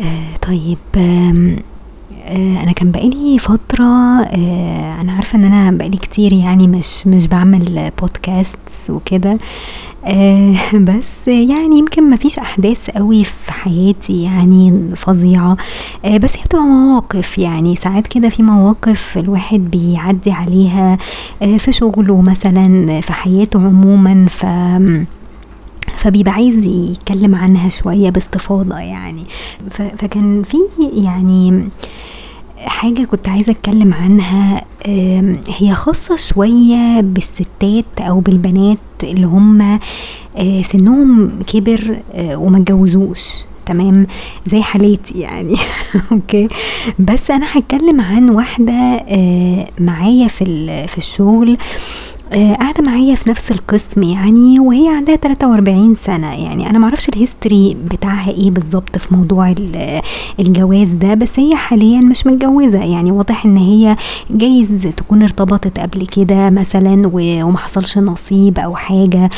آه 0.00 0.36
طيب 0.48 0.78
آه 0.96 2.62
أنا 2.62 2.72
كان 2.72 2.90
بقالي 2.90 3.38
فترة 3.38 3.84
آه 4.22 5.00
أنا 5.00 5.12
عارفة 5.12 5.38
إن 5.38 5.44
أنا 5.44 5.70
بقالي 5.70 5.96
كتير 5.96 6.32
يعني 6.32 6.68
مش 6.68 7.06
مش 7.06 7.26
بعمل 7.26 7.90
بودكاست 8.00 8.58
وكده 8.90 9.38
بس 10.88 11.28
يعني 11.28 11.78
يمكن 11.78 12.10
مفيش 12.10 12.38
أحداث 12.38 12.90
قوي 12.90 13.24
في 13.24 13.52
حياتي 13.52 14.22
يعني 14.22 14.90
فظيعة 14.96 15.56
آه 16.04 16.16
بس 16.16 16.36
هي 16.36 16.42
بتبقى 16.44 16.64
مواقف 16.64 17.38
يعني 17.38 17.76
ساعات 17.76 18.06
كده 18.08 18.28
في 18.28 18.42
مواقف 18.42 19.18
الواحد 19.18 19.70
بيعدي 19.70 20.32
عليها 20.32 20.98
في 21.58 21.72
شغله 21.72 22.20
مثلا 22.20 23.00
في 23.00 23.12
حياته 23.12 23.58
عموما 23.60 24.26
ف 24.28 24.46
فبيبقى 26.04 26.32
عايز 26.32 26.66
يتكلم 26.66 27.34
عنها 27.34 27.68
شوية 27.68 28.10
باستفاضة 28.10 28.78
يعني. 28.78 29.22
فكان 29.70 30.42
في 30.42 30.56
يعني 31.04 31.68
حاجة 32.58 33.04
كنت 33.04 33.28
عايزة 33.28 33.52
أتكلم 33.52 33.94
عنها 33.94 34.64
هي 35.58 35.74
خاصة 35.74 36.16
شوية 36.16 37.00
بالستات 37.00 38.00
أو 38.00 38.20
بالبنات 38.20 38.78
اللي 39.02 39.26
هم 39.26 39.78
آه، 40.36 40.62
سنهم 40.62 41.30
كبر 41.46 41.96
آه، 42.14 42.36
وما 42.36 42.58
اتجوزوش 42.58 43.20
تمام؟ 43.66 44.06
زي 44.46 44.62
حالتي 44.62 45.18
يعني. 45.18 45.56
أوكي؟ 46.12 46.48
بس 46.98 47.30
أنا 47.30 47.46
هتكلم 47.52 48.00
عن 48.00 48.30
واحدة 48.30 48.72
آه، 49.08 49.66
معايا 49.78 50.28
في 50.28 50.44
في 50.88 50.98
الشغل 50.98 51.56
قاعدة 52.34 52.82
معايا 52.84 53.14
في 53.14 53.30
نفس 53.30 53.50
القسم 53.50 54.02
يعني 54.02 54.60
وهي 54.60 54.88
عندها 54.88 55.16
43 55.16 55.94
سنة. 56.04 56.32
يعني 56.34 56.70
أنا 56.70 56.78
معرفش 56.78 57.08
الهيستوري 57.08 57.76
بتاعها 57.90 58.30
إيه 58.30 58.50
بالظبط 58.50 58.98
في 58.98 59.14
موضوع 59.14 59.50
ال- 59.50 60.00
الجواز 60.40 60.88
ده 60.92 61.14
بس 61.14 61.38
هي 61.38 61.56
حاليا 61.56 62.00
مش 62.00 62.26
متجوزة. 62.26 62.84
يعني 62.84 63.12
واضح 63.12 63.44
إن 63.44 63.56
هي 63.56 63.96
جايز 64.30 64.68
تكون 64.96 65.22
ارتبطت 65.22 65.80
قبل 65.80 66.06
كده 66.06 66.50
مثلا 66.50 67.10
و- 67.12 67.44
وما 67.44 67.58
حصلش 67.58 67.98
نصيب 67.98 68.58
أو 68.58 68.76
حاجة. 68.76 69.30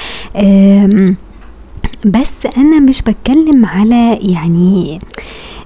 بس 2.07 2.33
أنا 2.57 2.81
مش 2.81 3.03
بتكلم 3.03 3.67
على 3.67 4.19
يعني 4.23 4.99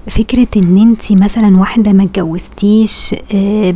فكرة 0.07 0.47
إن 0.57 0.77
انت 0.77 1.11
مثلا 1.23 1.57
واحدة 1.57 1.91
ما 1.93 2.03
اتجوزتيش 2.03 3.15
آه، 3.33 3.75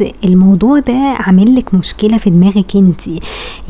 بس 0.00 0.08
الموضوع 0.24 0.78
ده 0.78 0.92
عامل 1.18 1.56
لك 1.56 1.74
مشكلة 1.74 2.18
في 2.18 2.30
دماغك 2.30 2.76
انت 2.76 3.00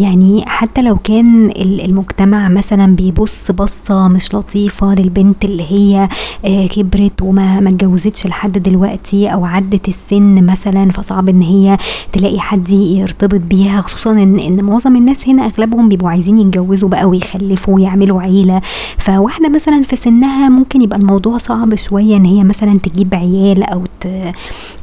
يعني 0.01 0.45
حتى 0.47 0.83
لو 0.83 0.97
كان 0.97 1.47
ال- 1.51 1.85
المجتمع 1.85 2.49
مثلا 2.49 2.97
بيبص 2.97 3.51
بصة 3.51 4.09
مش 4.09 4.35
لطيفة 4.35 4.95
للبنت 4.95 5.45
اللي 5.45 5.63
هي 5.71 6.09
آه، 6.45 6.67
كبرت 6.67 7.23
وما 7.23 7.61
ما 7.61 7.69
اتجوزتش 7.71 8.27
لحد 8.27 8.59
دلوقتي 8.59 9.29
أو 9.29 9.45
عدت 9.45 9.89
السن 9.89 10.47
مثلا 10.47 10.91
فصعب 10.91 11.29
إن 11.29 11.41
هي 11.43 11.79
تلاقي 12.13 12.41
حد 12.41 12.69
يرتبط 12.71 13.41
بيها 13.41 13.81
خصوصا 13.81 14.11
إن 14.13 14.39
إن 14.39 14.65
معظم 14.65 14.97
الناس 14.97 15.29
هنا 15.29 15.47
أغلبهم 15.47 15.89
بيبقوا 15.89 16.11
عايزين 16.11 16.39
يتجوزوا 16.39 16.89
بقى 16.89 17.05
ويخلفوا 17.05 17.75
ويعملوا 17.75 18.23
عيلة 18.23 18.61
فواحدة 18.99 19.49
مثلا 19.49 19.83
في 19.83 19.97
سنها 19.97 20.49
ممكن 20.49 20.83
يبقى 20.83 20.99
الموضوع 20.99 21.39
صعب 21.39 21.75
شوية 21.75 22.17
إن 22.17 22.25
هي 22.25 22.45
مثلا 22.45 22.79
تجيب 22.79 23.15
عيال 23.15 23.63
أو. 23.63 23.85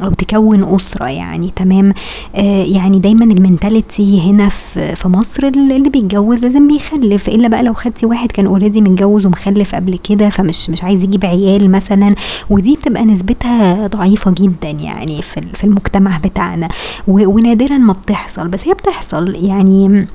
أو 0.02 0.10
تكون 0.10 0.76
أسرة 0.76 1.06
يعني 1.06 1.33
تمام؟ 1.56 1.94
آه 2.36 2.64
يعني 2.64 3.00
دايما 3.00 3.26
ال 3.26 3.35
mentality 3.35 4.22
هنا 4.22 4.50
في 4.95 5.08
مصر 5.08 5.44
اللي 5.48 5.90
بيتجوز 5.90 6.44
لازم 6.45 6.67
بيخلف 6.67 7.28
إلا 7.28 7.48
بقى 7.48 7.64
لو 7.64 7.73
خدتي 7.73 8.06
واحد 8.06 8.31
كان 8.31 8.45
already 8.46 8.82
متجوز 8.81 9.25
ومخلف 9.25 9.75
قبل 9.75 9.98
كده 10.09 10.30
فمش 10.30 10.70
مش 10.70 10.84
عايز 10.84 11.03
يجيب 11.03 11.25
عيال 11.25 11.72
مثلا. 11.72 12.16
ودي 12.50 12.75
بتبقى 12.75 13.06
نسبتها 13.06 13.88
ضعيفة 13.88 14.31
جدا 14.31 14.70
يعني 14.70 15.22
في 15.22 15.38
ال- 15.40 15.56
في 15.56 15.64
المجتمع 15.64 16.17
بتاعنا. 16.17 16.67
ونادرا 17.08 17.78
ما 17.78 17.94
بتحصل. 17.94 18.47
بس 18.47 18.68
هي 18.68 18.73
بتحصل 18.73 19.36
يعني 19.36 20.08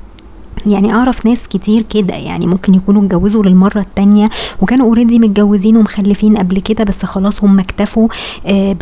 يعني 0.67 0.93
أعرف 0.93 1.25
ناس 1.25 1.47
كتير 1.47 1.81
كده 1.81 2.13
يعني 2.15 2.47
ممكن 2.47 2.73
يكونوا 2.75 3.01
اتجوزوا 3.05 3.43
للمرة 3.43 3.79
التانية 3.79 4.29
وكانوا 4.61 4.85
already 4.87 5.19
متجوزين 5.19 5.77
ومخلفين 5.77 6.37
قبل 6.37 6.59
كده 6.59 6.83
بس 6.83 7.05
خلاص 7.05 7.43
هم 7.43 7.59
اكتفوا 7.59 8.07
آه، 8.45 8.75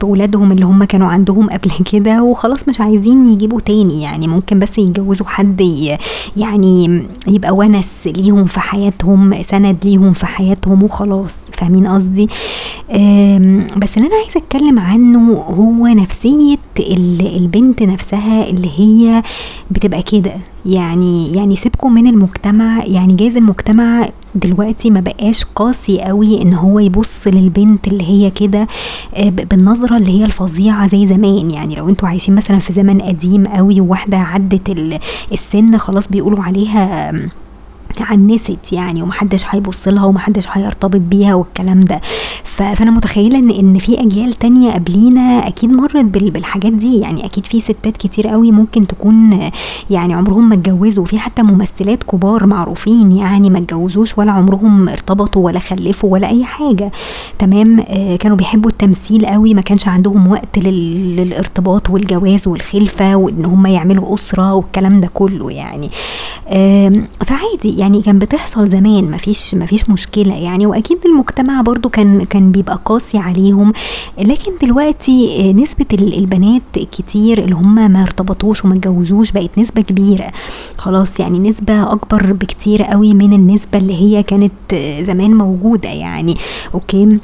بولادهم 0.00 0.52
اللي 0.52 0.64
هم 0.66 0.84
كانوا 0.84 1.08
عندهم 1.08 1.50
قبل 1.50 1.70
كده 1.92 2.22
وخلاص 2.22 2.68
مش 2.68 2.80
عايزين 2.80 3.26
يجيبوا 3.32 3.60
تاني. 3.60 4.02
يعني 4.02 4.28
ممكن 4.28 4.58
بس 4.58 4.78
يتجوزوا 4.78 5.26
حد 5.26 5.60
يعني 6.36 7.02
يبقى 7.26 7.50
ونس 7.54 7.88
ليهم 8.06 8.44
في 8.44 8.60
حياتهم 8.60 9.42
سند 9.42 9.76
ليهم 9.84 10.12
في 10.12 10.26
حياتهم 10.26 10.82
وخلاص. 10.82 11.34
فاهمين 11.52 11.86
قصدي؟ 11.86 12.28
بس 13.76 13.96
اللي 13.96 14.08
أنا 14.08 14.16
عايزة 14.24 14.36
أتكلم 14.40 14.78
عنه 14.78 15.32
هو 15.32 15.86
نفسية 15.86 16.58
ال- 16.78 17.36
البنت 17.36 17.82
نفسها 17.82 18.46
اللي 18.50 18.70
هي 18.76 19.22
بتبقى 19.70 20.02
كده. 20.02 20.32
يعني 20.66 20.99
يعني 21.36 21.56
سيبكم 21.56 21.94
من 21.94 22.06
المجتمع 22.06 22.84
يعني 22.84 23.14
جايز 23.14 23.36
المجتمع 23.36 24.08
دلوقتي 24.34 24.90
ما 24.90 25.00
بقاش 25.00 25.44
قاسي 25.44 26.00
قوي 26.00 26.42
إن 26.42 26.54
هو 26.54 26.78
يبص 26.78 27.26
للبنت 27.26 27.86
اللي 27.88 28.04
هي 28.08 28.30
كده 28.30 28.66
آه، 29.14 29.28
بالنظرة 29.28 29.96
اللي 29.96 30.20
هي 30.20 30.24
الفظيعة 30.24 30.88
زي 30.88 31.06
زمان. 31.06 31.50
يعني 31.50 31.74
لو 31.74 31.88
أنتوا 31.88 32.08
عايشين 32.08 32.34
مثلا 32.34 32.58
في 32.58 32.72
زمن 32.72 33.00
قديم 33.02 33.46
قوي 33.46 33.80
وواحدة 33.80 34.16
عدت 34.16 34.68
ال- 34.68 34.98
السن 35.32 35.78
خلاص 35.78 36.08
بيقولوا 36.08 36.42
عليها 36.42 37.12
عنست 38.00 38.72
يعني 38.72 39.02
ومحدش 39.02 39.42
هيبص 39.50 39.88
لها 39.88 40.04
ومحدش 40.04 40.44
هيرتبط 40.52 41.00
بيها 41.00 41.34
والكلام 41.34 41.80
ده. 41.80 42.00
فأنا 42.44 42.90
متخيلة 42.90 43.38
إن 43.38 43.50
إن 43.50 43.78
في 43.78 44.00
أجيال 44.00 44.32
تانية 44.32 44.72
قبلينا 44.72 45.48
أكيد 45.48 45.70
مرت 45.70 45.96
بال- 46.04 46.30
بالحاجات 46.30 46.72
دي. 46.72 46.98
يعني 46.98 47.24
أكيد 47.24 47.46
في 47.46 47.60
ستات 47.60 47.96
كتير 47.96 48.28
قوي 48.28 48.52
ممكن 48.52 48.86
تكون 48.86 49.38
يعني 49.90 50.14
عمرهم 50.14 50.48
ما 50.48 50.54
اتجوزوا. 50.54 51.04
في 51.04 51.18
حتى 51.18 51.42
ممثلات 51.42 52.02
كبار 52.04 52.46
معروفين 52.46 53.12
يعني 53.12 53.50
ما 53.50 53.58
اتجوزوش 53.58 54.18
ولا 54.18 54.32
عمرهم 54.32 54.88
ارتبطوا 54.88 55.44
ولا 55.44 55.58
خلفوا 55.58 56.12
ولا 56.12 56.28
أي 56.30 56.44
حاجة. 56.44 56.92
تمام؟ 57.38 57.80
آه، 57.88 58.16
كانوا 58.16 58.36
بيحبوا 58.36 58.70
التمثيل 58.70 59.26
قوي 59.26 59.54
ما 59.54 59.60
كانش 59.62 59.88
عندهم 59.88 60.30
وقت 60.30 60.58
لل- 60.58 61.16
للارتباط 61.16 61.90
والجواز 61.90 62.48
والخلفة 62.48 63.16
وإن 63.16 63.44
هم 63.44 63.66
يعملوا 63.66 64.14
أسرة 64.14 64.54
والكلام 64.54 65.00
ده 65.00 65.10
كله 65.14 65.50
يعني. 65.52 65.90
فعادي 67.26 67.78
يعني 67.78 68.02
كان 68.02 68.18
بتحصل 68.18 68.68
زمان 68.68 69.10
مفيش 69.10 69.54
مفيش 69.54 69.90
مشكلة 69.90 70.34
يعني 70.34 70.66
وأكيد 70.66 70.98
المجتمع 71.06 71.60
برضو 71.60 71.88
كان 71.88 72.24
كان 72.24 72.52
بيبقى 72.52 72.80
قاسي 72.84 73.18
عليهم. 73.18 73.72
لكن 74.18 74.52
دلوقتي 74.62 75.40
آه، 75.50 75.52
نسبة 75.52 75.86
ال- 75.92 76.18
البنات 76.18 76.62
كتير 76.92 77.38
اللي 77.38 77.54
هم 77.54 77.74
ما 77.92 78.02
ارتبطوش 78.02 78.64
وما 78.64 78.74
اتجوزوش 78.74 79.30
بقت 79.30 79.58
نسبة 79.58 79.82
كبيرة. 79.82 80.26
خلاص 80.78 81.20
يعني 81.20 81.38
نسبة 81.38 81.92
أكبر 81.92 82.32
بكتير 82.32 82.82
قوي 82.82 83.14
من 83.14 83.32
النسبة 83.32 83.78
اللي 83.78 83.94
هي 83.94 84.22
كانت 84.22 84.52
آه، 84.72 85.02
زمان 85.02 85.34
موجودة 85.34 85.88
يعني. 85.88 86.34
أوكي؟ 86.74 87.18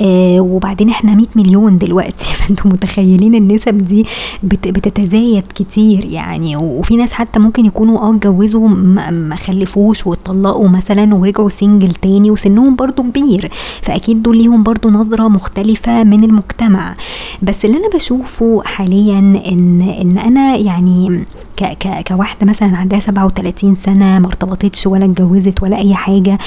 آه 0.00 0.40
وبعدين 0.40 0.88
إحنا 0.88 1.14
100 1.14 1.26
مليون 1.36 1.78
دلوقتي. 1.78 2.24
فانتم 2.36 2.68
متخيلين 2.68 3.34
النسب 3.34 3.78
دي 3.78 4.06
بت 4.42 4.68
بتتزايد 4.68 5.42
كتير 5.54 6.04
يعني. 6.04 6.56
وفي 6.56 6.96
ناس 6.96 7.12
حتى 7.12 7.38
ممكن 7.38 7.66
يكونوا 7.66 7.98
آه 7.98 8.14
اتجوزوا 8.14 8.68
ما 8.68 9.36
خلفوش 9.36 10.06
واتطلقوا 10.06 10.68
مثلا 10.68 11.14
ورجعوا 11.14 11.48
single 11.48 11.94
تاني 11.94 12.30
وسنهم 12.30 12.76
برضو 12.76 13.02
كبير. 13.02 13.50
فأكيد 13.82 14.22
دول 14.22 14.38
ليهم 14.38 14.62
برضو 14.62 14.88
نظرة 14.90 15.28
مختلفة 15.28 16.04
من 16.04 16.24
المجتمع. 16.24 16.94
بس 17.42 17.64
اللي 17.64 17.76
أنا 17.76 17.88
بشوفه 17.94 18.62
حاليا 18.64 19.18
ان 19.18 19.82
إن 19.82 20.18
أنا 20.18 20.56
يعني 20.56 21.24
ك 21.56 21.64
ك 21.64 22.08
كواحدة 22.08 22.46
مثلا 22.46 22.76
عندها 22.76 23.00
37 23.00 23.74
سنة 23.74 24.18
ما 24.18 24.26
ارتبطتش 24.26 24.86
ولا 24.86 25.04
اتجوزت 25.04 25.62
ولا 25.62 25.76
أي 25.78 25.94
حاجة 25.94 26.38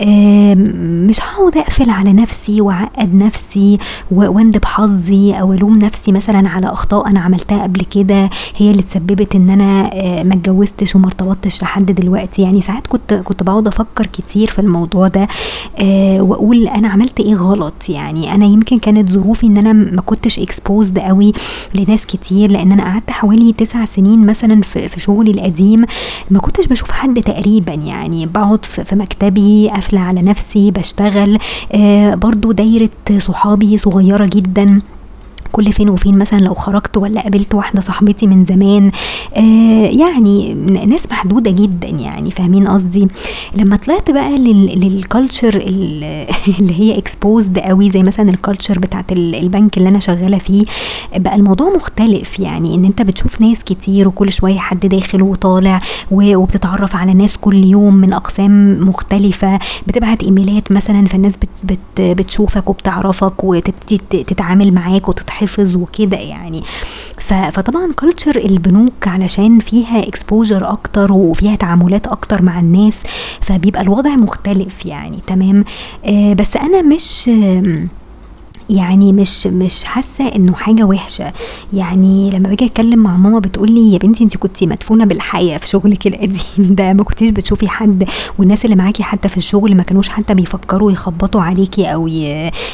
آم، 0.00 0.58
مش 1.10 1.20
هقعد 1.22 1.56
أقفل 1.58 1.90
على 1.90 2.12
نفسي 2.12 2.60
وأعقد 2.60 3.14
نفسي 3.14 3.78
وأندب 4.10 4.64
حظي 4.64 5.32
أو 5.32 5.52
ألوم 5.52 5.78
نفسي 5.78 6.12
مثلا 6.12 6.48
على 6.48 6.66
أخطاء 6.66 7.06
أنا 7.06 7.20
عملتها 7.20 7.62
قبل 7.62 7.80
كده 7.80 8.30
هي 8.56 8.70
اللي 8.70 8.82
تسببت 8.82 9.34
إن 9.34 9.50
أنا 9.50 9.90
آه، 9.94 10.22
ما 10.22 10.34
اتجوزتش 10.34 10.96
وما 10.96 11.06
ارتبطتش 11.06 11.62
لحد 11.62 11.86
دلوقتي. 11.86 12.42
يعني 12.42 12.62
ساعات 12.62 12.86
كنت 12.86 13.14
كنت 13.14 13.42
بقعد 13.42 13.66
أفكر 13.66 14.06
كتير 14.06 14.48
في 14.50 14.58
الموضوع 14.58 15.08
ده 15.08 15.28
آه، 15.78 16.20
وأقول 16.20 16.68
أنا 16.68 16.88
عملت 16.88 17.20
إيه 17.20 17.34
غلط؟ 17.34 17.74
يعني 17.88 18.34
أنا 18.34 18.44
يمكن 18.46 18.78
كانت 18.78 19.10
ظروفي 19.10 19.46
إن 19.46 19.56
أنا 19.56 19.72
ما 19.72 20.00
كنتش 20.02 20.38
اكسبوزد 20.38 20.98
قوي 20.98 21.32
لناس 21.74 22.06
كتير 22.06 22.50
لأن 22.50 22.72
أنا 22.72 22.84
قعدت 22.84 23.10
حوالي 23.10 23.52
تسع 23.52 23.84
سنين 23.84 24.26
مثلا 24.26 24.55
في, 24.60 24.88
في 24.88 25.00
شغلي 25.00 25.30
القديم 25.30 25.84
ما 26.30 26.38
كنتش 26.38 26.66
بشوف 26.66 26.90
حد 26.90 27.22
تقريبا 27.22 27.72
يعني 27.72 28.26
بقعد 28.26 28.64
في, 28.64 28.96
مكتبي 28.96 29.68
قافلة 29.68 30.00
على 30.00 30.22
نفسي 30.22 30.70
بشتغل 30.70 31.38
آه 31.72 32.14
برضو 32.14 32.52
دايرة 32.52 32.90
صحابي 33.18 33.78
صغيرة 33.78 34.26
جدا. 34.26 34.80
كل 35.56 35.72
فين 35.72 35.88
وفين 35.88 36.18
مثلا 36.18 36.38
لو 36.38 36.54
خرجت 36.54 36.96
ولا 36.96 37.20
قابلت 37.20 37.54
واحدة 37.54 37.80
صاحبتي 37.80 38.26
من 38.26 38.44
زمان 38.44 38.90
آه 39.36 39.86
يعني 39.86 40.54
ناس 40.86 41.12
محدودة 41.12 41.50
جدا 41.50 41.88
يعني 41.88 42.30
فاهمين 42.30 42.68
قصدي؟ 42.68 43.08
لما 43.56 43.76
طلعت 43.76 44.10
بقى 44.10 44.38
لل 44.76 44.94
culture 44.94 45.56
اللي 46.60 46.80
هي 46.80 46.98
exposed 46.98 47.58
قوي 47.58 47.90
زي 47.90 48.02
مثلا 48.02 48.30
ال 48.30 48.36
culture 48.36 48.78
بتاعت 48.78 49.12
البنك 49.12 49.78
اللي 49.78 49.88
أنا 49.88 49.98
شغالة 49.98 50.38
فيه 50.38 50.64
بقى 51.16 51.34
الموضوع 51.34 51.68
مختلف 51.76 52.40
يعني 52.40 52.74
إن 52.74 52.84
أنت 52.84 53.02
بتشوف 53.02 53.40
ناس 53.40 53.64
كتير 53.64 54.08
وكل 54.08 54.32
شوية 54.32 54.58
حد 54.58 54.86
داخل 54.86 55.22
وطالع 55.22 55.80
وبتتعرف 56.10 56.96
على 56.96 57.14
ناس 57.14 57.36
كل 57.36 57.64
يوم 57.64 57.96
من 57.96 58.12
أقسام 58.12 58.88
مختلفة 58.88 59.58
بتبعت 59.86 60.22
إيميلات 60.22 60.72
مثلا 60.72 61.06
فالناس 61.06 61.36
بت 61.36 61.48
بت 61.64 62.00
بتشوفك 62.00 62.70
وبتعرفك 62.70 63.44
وتبتدي 63.44 63.98
تتعامل 64.24 64.74
معاك 64.74 65.08
وتتحفظ 65.46 65.76
وكده 65.76 66.16
يعني. 66.16 66.62
فطبعا 67.52 67.92
culture 67.92 68.36
البنوك 68.36 68.92
علشان 69.08 69.58
فيها 69.58 69.98
exposure 70.08 70.70
أكتر 70.70 71.12
وفيها 71.12 71.56
تعاملات 71.56 72.06
أكتر 72.06 72.42
مع 72.42 72.60
الناس 72.60 72.96
فبيبقى 73.40 73.82
الوضع 73.82 74.10
مختلف 74.10 74.86
يعني 74.86 75.18
تمام؟ 75.26 75.64
آه 76.04 76.32
بس 76.32 76.56
أنا 76.56 76.82
مش 76.82 77.30
يعني 78.70 79.12
مش 79.12 79.46
مش 79.46 79.84
حاسة 79.84 80.24
إنه 80.36 80.52
حاجة 80.54 80.84
وحشة. 80.84 81.32
يعني 81.72 82.30
لما 82.30 82.48
باجي 82.48 82.64
أتكلم 82.66 82.98
مع 82.98 83.16
ماما 83.16 83.38
بتقول 83.38 83.70
لي 83.72 83.92
يا 83.92 83.98
بنتي 83.98 84.24
انت 84.24 84.36
كنتي 84.36 84.66
مدفونة 84.66 85.04
بالحياة 85.04 85.58
في 85.58 85.68
شغلك 85.68 86.06
القديم 86.06 86.38
ده 86.78 86.92
ما 86.92 87.04
كنتيش 87.04 87.30
بتشوفي 87.30 87.68
حد. 87.68 88.08
والناس 88.38 88.64
اللي 88.64 88.76
معاكي 88.76 89.02
حتى 89.02 89.28
في 89.28 89.36
الشغل 89.36 89.74
ما 89.76 89.82
كانوش 89.82 90.08
حتى 90.08 90.34
بيفكروا 90.34 90.92
يخبطوا 90.92 91.40
عليكي 91.40 91.86
أو 91.94 92.08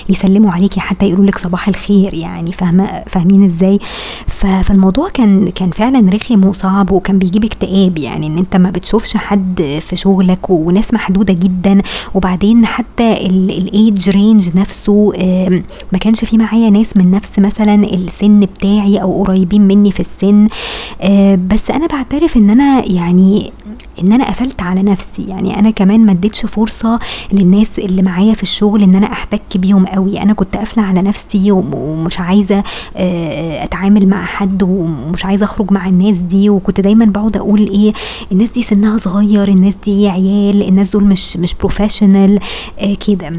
يسلموا 0.08 0.52
عليكي 0.52 0.80
حتى 0.80 1.06
يقولوا 1.06 1.26
لك 1.26 1.38
صباح 1.38 1.68
الخير 1.68 2.14
يعني 2.14 2.52
فاهمة؟ 2.52 3.02
فاهمين 3.06 3.44
إزاي؟ 3.44 3.78
فالموضوع 4.26 5.08
كان 5.08 5.48
كان 5.50 5.70
فعلا 5.70 6.10
رخم 6.10 6.44
وصعب 6.44 6.90
وكان 6.92 7.18
بيجيب 7.18 7.44
اكتئاب 7.44 7.98
يعني 7.98 8.26
إن 8.26 8.38
أنت 8.38 8.56
ما 8.56 8.70
بتشوفش 8.70 9.16
حد 9.16 9.78
في 9.80 9.96
شغلك 9.96 10.50
وناس 10.50 10.94
محدودة 10.94 11.32
جدا. 11.34 11.82
وبعدين 12.14 12.66
حتى 12.66 13.12
ال 13.12 13.37
age 13.37 14.10
range 14.10 14.56
نفسه 14.56 15.12
ما 15.93 15.99
كانش 15.99 16.25
في 16.25 16.38
معايا 16.38 16.70
ناس 16.70 16.96
من 16.96 17.11
نفس 17.11 17.38
مثلا 17.38 17.75
السن 17.75 18.40
بتاعي 18.40 19.02
أو 19.02 19.25
قريبين 19.25 19.61
مني 19.62 19.93
في 19.93 20.00
السن. 20.00 20.46
آه 21.00 21.38
بس 21.50 21.70
أنا 21.70 21.87
بعترف 21.87 22.37
إن 22.37 22.50
أنا 22.50 22.90
يعني 22.90 23.52
إن 24.02 24.12
أنا 24.12 24.29
قفلت 24.29 24.62
على 24.62 24.82
نفسي. 24.82 25.23
يعني 25.29 25.58
أنا 25.58 25.70
كمان 25.70 26.00
ما 26.06 26.12
اديتش 26.12 26.46
فرصة 26.46 26.99
للناس 27.32 27.79
اللي 27.79 28.02
معايا 28.02 28.34
في 28.34 28.43
الشغل 28.43 28.82
إن 28.82 28.94
أنا 28.94 29.12
أحتك 29.12 29.56
بيهم 29.56 29.87
قوي. 29.87 30.23
أنا 30.23 30.32
كنت 30.32 30.56
قافلة 30.56 30.82
على 30.82 31.02
نفسي 31.02 31.52
ومش 31.52 32.20
عايزة 32.20 32.62
آه 32.96 33.64
أتعامل 33.64 34.08
مع 34.08 34.25
حد 34.25 34.62
ومش 34.62 35.25
عايزة 35.25 35.44
أخرج 35.44 35.73
مع 35.73 35.88
الناس 35.88 36.17
دي. 36.17 36.50
وكنت 36.50 36.81
دايما 36.81 37.05
بقعد 37.05 37.37
أقول 37.37 37.69
إيه 37.69 37.93
الناس 38.32 38.50
دي 38.50 38.62
سنها 38.62 38.99
صغير 38.99 39.49
الناس 39.49 39.75
دي 39.84 40.08
عيال 40.08 40.62
الناس 40.69 40.90
دول 40.90 41.05
مش 41.05 41.37
مش 41.37 41.55
بروفيشنال 41.55 42.38
آه 42.81 42.94
كده. 43.06 43.32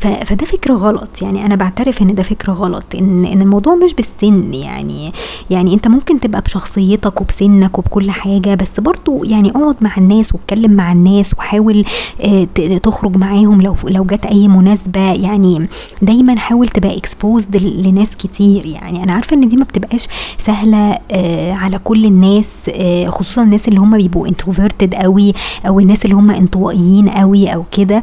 فده 0.00 0.46
فكر 0.46 0.72
غلط. 0.72 1.22
يعني 1.22 1.46
أنا 1.46 1.54
بعترف 1.54 2.02
إن 2.02 2.14
ده 2.14 2.22
فكر 2.22 2.52
غلط 2.52 2.84
إن 2.94 3.24
إن 3.24 3.42
الموضوع 3.42 3.74
مش 3.74 3.94
بالسن. 3.94 4.54
يعني 4.54 5.12
يعني 5.50 5.74
أنت 5.74 5.88
ممكن 5.88 6.20
تبقى 6.20 6.40
بشخصيتك 6.40 7.20
وبسنك 7.20 7.78
وبكل 7.78 8.10
حاجة 8.10 8.54
بس 8.54 8.80
برضو 8.80 9.24
يعني 9.24 9.50
اقعد 9.50 9.76
مع 9.80 9.96
الناس 9.96 10.34
واتكلم 10.34 10.70
مع 10.72 10.92
الناس 10.92 11.32
وحاول 11.38 11.84
آه، 12.20 12.44
تخرج 12.82 13.16
معاهم 13.16 13.60
لو 13.62 13.76
لو 13.88 14.04
جت 14.04 14.26
أي 14.26 14.48
مناسبة. 14.48 15.12
يعني 15.12 15.68
دايما 16.02 16.38
حاول 16.38 16.68
تبقى 16.68 16.96
exposed 16.96 17.56
لناس 17.56 18.16
كتير. 18.16 18.66
يعني 18.66 19.02
أنا 19.02 19.12
عارفة 19.12 19.36
إن 19.36 19.48
دي 19.48 19.56
ما 19.56 19.64
بتبقاش 19.64 20.06
سهلة 20.38 20.98
آه، 21.10 21.52
على 21.52 21.78
كل 21.78 22.04
الناس 22.04 22.48
آه، 22.68 23.06
خصوصا 23.06 23.42
الناس 23.42 23.68
اللي 23.68 23.80
هم 23.80 23.96
بيبقوا 23.96 24.28
introverted 24.28 24.94
قوي 24.94 25.32
أو 25.66 25.80
الناس 25.80 26.04
اللي 26.04 26.16
هم 26.16 26.30
انطوائيين 26.30 27.08
قوي 27.08 27.54
أو 27.54 27.64
كده. 27.72 28.02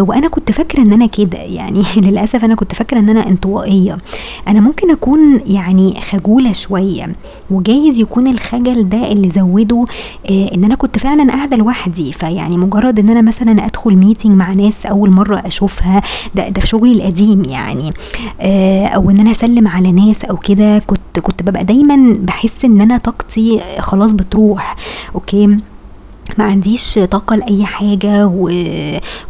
وأنا 0.00 0.28
كنت 0.28 0.52
فاكرة 0.52 0.80
إن 0.82 0.99
أنا 1.00 1.08
كده 1.08 1.38
يعني. 1.38 1.82
للأسف 2.06 2.44
أنا 2.44 2.54
كنت 2.54 2.74
فاكرة 2.74 2.98
إن 2.98 3.08
أنا 3.08 3.28
انطوائية. 3.28 3.96
أنا 4.48 4.60
ممكن 4.60 4.90
أكون 4.90 5.40
يعني 5.46 6.00
خجولة 6.00 6.52
شوية 6.52 7.12
وجايز 7.50 7.98
يكون 7.98 8.26
الخجل 8.26 8.88
ده 8.88 9.12
اللي 9.12 9.30
زوده 9.30 9.84
آه 10.30 10.54
إن 10.54 10.64
أنا 10.64 10.74
كنت 10.74 10.98
فعلا 10.98 11.32
قاعدة 11.32 11.56
لوحدي. 11.56 12.12
فيعني 12.12 12.56
مجرد 12.56 12.98
إن 12.98 13.08
أنا 13.08 13.20
مثلا 13.20 13.66
أدخل 13.66 13.96
meeting 13.96 14.36
مع 14.36 14.52
ناس 14.52 14.86
أول 14.86 15.10
مرة 15.14 15.42
أشوفها 15.46 16.02
ده, 16.34 16.48
ده 16.48 16.60
في 16.60 16.66
شغلي 16.66 16.92
القديم 16.92 17.44
يعني. 17.44 17.90
آه 18.40 18.86
أو 18.86 19.10
إن 19.10 19.18
أنا 19.20 19.30
أسلم 19.30 19.68
على 19.68 19.92
ناس 19.92 20.24
أو 20.24 20.36
كده 20.36 20.78
كنت 20.78 21.18
كنت 21.22 21.42
ببقى 21.42 21.64
دايما 21.64 22.16
بحس 22.20 22.64
إن 22.64 22.80
أنا 22.80 22.98
طاقتي 22.98 23.60
خلاص 23.78 24.12
بتروح. 24.12 24.76
أوكي؟ 25.14 25.56
ما 26.38 26.44
عنديش 26.44 26.98
طاقة 26.98 27.36
لأي 27.36 27.64
حاجة 27.64 28.26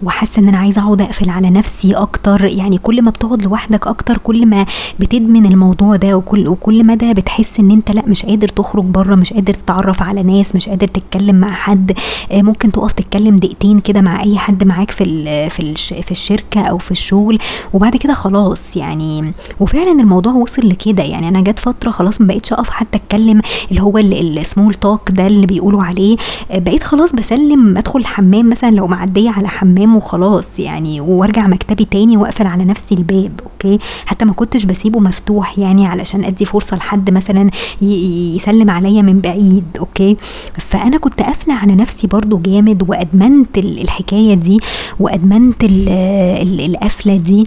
وحاسة 0.02 0.42
إن 0.42 0.48
أنا 0.48 0.58
عايزة 0.58 0.82
أقعد 0.82 1.02
أقفل 1.02 1.30
على 1.30 1.50
نفسي 1.50 1.94
أكتر. 1.94 2.44
يعني 2.44 2.78
كل 2.78 3.02
ما 3.02 3.10
بتقعد 3.10 3.42
لوحدك 3.42 3.86
أكتر 3.86 4.18
كل 4.18 4.46
ما 4.46 4.66
بتدمن 5.00 5.46
الموضوع 5.46 5.96
ده 5.96 6.16
وكل 6.16 6.48
وكل 6.48 6.86
مدى 6.86 7.14
بتحس 7.14 7.60
إن 7.60 7.70
أنت 7.70 7.90
لأ 7.90 8.02
مش 8.06 8.26
قادر 8.26 8.48
تخرج 8.48 8.84
بره 8.84 9.14
مش 9.14 9.32
قادر 9.32 9.54
تتعرف 9.54 10.02
على 10.02 10.22
ناس 10.22 10.54
مش 10.54 10.68
قادر 10.68 10.86
تتكلم 10.86 11.36
مع 11.36 11.52
حد. 11.52 11.92
آه، 12.32 12.42
ممكن 12.42 12.72
تقف 12.72 12.92
تتكلم 12.92 13.36
دقيقتين 13.36 13.80
كده 13.80 14.00
مع 14.00 14.22
أي 14.22 14.38
حد 14.38 14.64
معاك 14.64 14.90
في 14.90 15.04
في 15.50 15.74
في 16.02 16.10
الشركة 16.10 16.60
أو 16.60 16.78
في 16.78 16.90
الشغل 16.90 17.38
وبعد 17.74 17.96
كده 17.96 18.14
خلاص 18.14 18.60
يعني. 18.76 19.32
وفعلا 19.60 19.92
الموضوع 19.92 20.32
وصل 20.32 20.68
لكده. 20.68 21.02
يعني 21.02 21.28
أنا 21.28 21.40
جت 21.40 21.58
فترة 21.58 21.90
خلاص 21.90 22.20
ما 22.20 22.26
بقتش 22.26 22.52
أقف 22.52 22.70
حتى 22.70 22.98
أتكلم 22.98 23.40
اللي 23.70 23.82
هو 23.82 23.98
ال 23.98 24.11
small 24.11 24.74
talk 24.74 25.10
ده 25.10 25.26
اللي 25.26 25.46
بيقولوا 25.46 25.82
عليه. 25.82 26.16
آه، 26.50 26.58
بقيت 26.58 26.82
خلاص 26.90 27.12
بسلم 27.12 27.76
أدخل 27.78 27.98
الحمام 27.98 28.50
مثلا 28.50 28.70
لو 28.70 28.86
معدية 28.86 29.30
على 29.30 29.48
حمام 29.48 29.96
وخلاص 29.96 30.44
يعني 30.58 31.00
وأرجع 31.00 31.48
مكتبي 31.48 31.84
تاني 31.84 32.16
وأقفل 32.16 32.46
على 32.46 32.64
نفسي 32.64 32.94
الباب 32.94 33.40
أوكي؟ 33.44 33.78
حتى 34.06 34.24
ما 34.24 34.32
كنتش 34.32 34.64
بسيبه 34.64 35.00
مفتوح 35.00 35.58
يعني 35.58 35.86
علشان 35.86 36.24
أدي 36.24 36.44
فرصة 36.44 36.76
لحد 36.76 37.10
مثلا 37.10 37.50
يسلم 37.82 38.70
عليا 38.70 39.02
من 39.02 39.20
بعيد 39.20 39.64
أوكي؟ 39.78 40.16
فأنا 40.58 40.98
كنت 40.98 41.22
قافلة 41.22 41.54
على 41.54 41.74
نفسي 41.74 42.06
برضو 42.06 42.38
جامد 42.38 42.90
وأدمنت 42.90 43.58
الحكاية 43.58 44.34
دي 44.34 44.60
وأدمنت 45.00 45.64
القفلة 45.64 47.16
دي 47.16 47.44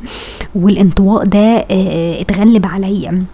والانطواء 0.55 1.25
ده 1.25 1.65
اتغلب 2.21 2.65
عليا. 2.65 3.25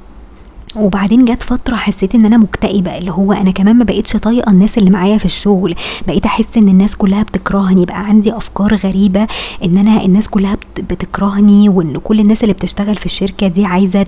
وبعدين 0.76 1.26
جت 1.26 1.44
فترة 1.44 1.76
حسيت 1.76 2.16
إن 2.16 2.26
أنا 2.26 2.38
مكتئبة 2.38 2.98
اللي 2.98 3.12
هو 3.12 3.34
أنا 3.34 3.52
كمان 3.52 3.76
ما 3.76 3.84
بقتش 3.84 4.14
طايقة 4.14 4.52
الناس 4.52 4.78
اللي 4.78 4.90
معايا 4.90 5.18
في 5.18 5.26
الشغل. 5.26 5.76
بقيت 6.08 6.26
أحس 6.26 6.58
إن 6.58 6.68
الناس 6.70 6.96
كلها 6.96 7.24
بتكرهني 7.24 7.86
بقى 7.86 8.06
عندي 8.06 8.38
أفكار 8.38 8.76
غريبة 8.76 9.28
إن 9.64 9.78
أنا 9.78 10.06
الناس 10.06 10.28
كلها 10.28 10.58
بتكرهني 10.78 11.70
وإن 11.70 11.98
كل 11.98 12.20
الناس 12.20 12.44
اللي 12.44 12.54
بتشتغل 12.54 12.96
في 12.96 13.06
الشركة 13.06 13.48
دي 13.48 13.66
عايزة 13.66 14.06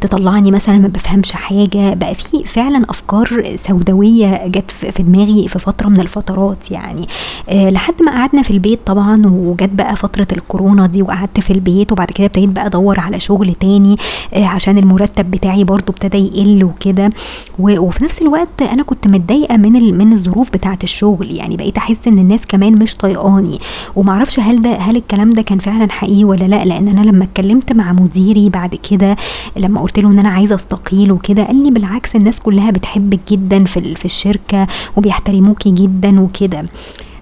تطلعني 0.00 0.50
مثلا 0.50 0.78
ما 0.78 0.88
بفهمش 0.88 1.32
حاجة. 1.32 1.94
بقى 1.94 2.14
في 2.14 2.44
فعلا 2.44 2.86
أفكار 2.90 3.56
سوداوية 3.68 4.46
جت 4.46 4.70
في 4.70 5.02
دماغي 5.02 5.48
في 5.48 5.58
فترة 5.58 5.88
من 5.88 6.00
الفترات 6.00 6.70
يعني. 6.70 7.08
أه 7.48 7.70
لحد 7.70 8.02
ما 8.02 8.12
قعدنا 8.12 8.42
في 8.42 8.50
البيت 8.50 8.78
طبعا 8.86 9.22
وجت 9.26 9.70
بقى 9.72 9.96
فترة 9.96 10.26
الكورونا 10.32 10.86
دي 10.86 11.02
وقعدت 11.02 11.40
في 11.40 11.52
البيت 11.52 11.92
وبعد 11.92 12.08
كده 12.10 12.26
ابتديت 12.26 12.48
بقى 12.48 12.66
أدور 12.66 13.00
على 13.00 13.20
شغل 13.20 13.54
تاني 13.54 13.96
أه 14.34 14.44
عشان 14.46 14.78
المرتب 14.78 15.30
بتاعي 15.30 15.64
برضو 15.68 15.92
ابتدى 15.92 16.18
يقل 16.18 16.64
وكده. 16.64 17.10
وفي 17.58 18.04
نفس 18.04 18.22
الوقت 18.22 18.62
أنا 18.62 18.82
كنت 18.82 19.08
متضايقة 19.08 19.56
من 19.56 19.98
من 19.98 20.12
الظروف 20.12 20.50
بتاعة 20.50 20.78
الشغل. 20.82 21.30
يعني 21.30 21.56
بقيت 21.56 21.76
أحس 21.76 22.08
إن 22.08 22.18
الناس 22.18 22.40
كمان 22.48 22.82
مش 22.82 22.96
طايقاني. 22.96 23.58
ومعرفش 23.96 24.40
هل 24.40 24.62
ده 24.62 24.76
هل 24.76 24.96
الكلام 24.96 25.30
ده 25.30 25.42
كان 25.42 25.58
فعلا 25.58 25.90
حقيقي 25.92 26.24
ولا 26.24 26.44
لأ. 26.44 26.64
لأن 26.64 26.88
أنا 26.88 27.00
لما 27.00 27.24
اتكلمت 27.24 27.72
مع 27.72 27.92
مديري 27.92 28.48
بعد 28.50 28.74
كده 28.90 29.16
لما 29.56 29.80
قلت 29.80 29.98
له 29.98 30.10
إن 30.10 30.18
أنا 30.18 30.28
عايزة 30.28 30.54
أستقيل 30.54 31.12
وكده 31.12 31.44
قال 31.44 31.64
لي 31.64 31.70
بالعكس 31.70 32.16
الناس 32.16 32.38
كلها 32.40 32.70
بتحبك 32.70 33.20
جدا 33.30 33.64
في 33.64 33.94
في 33.94 34.04
الشركة 34.04 34.66
وبيحترموكي 34.96 35.70
جدا 35.70 36.20
وكده. 36.20 36.64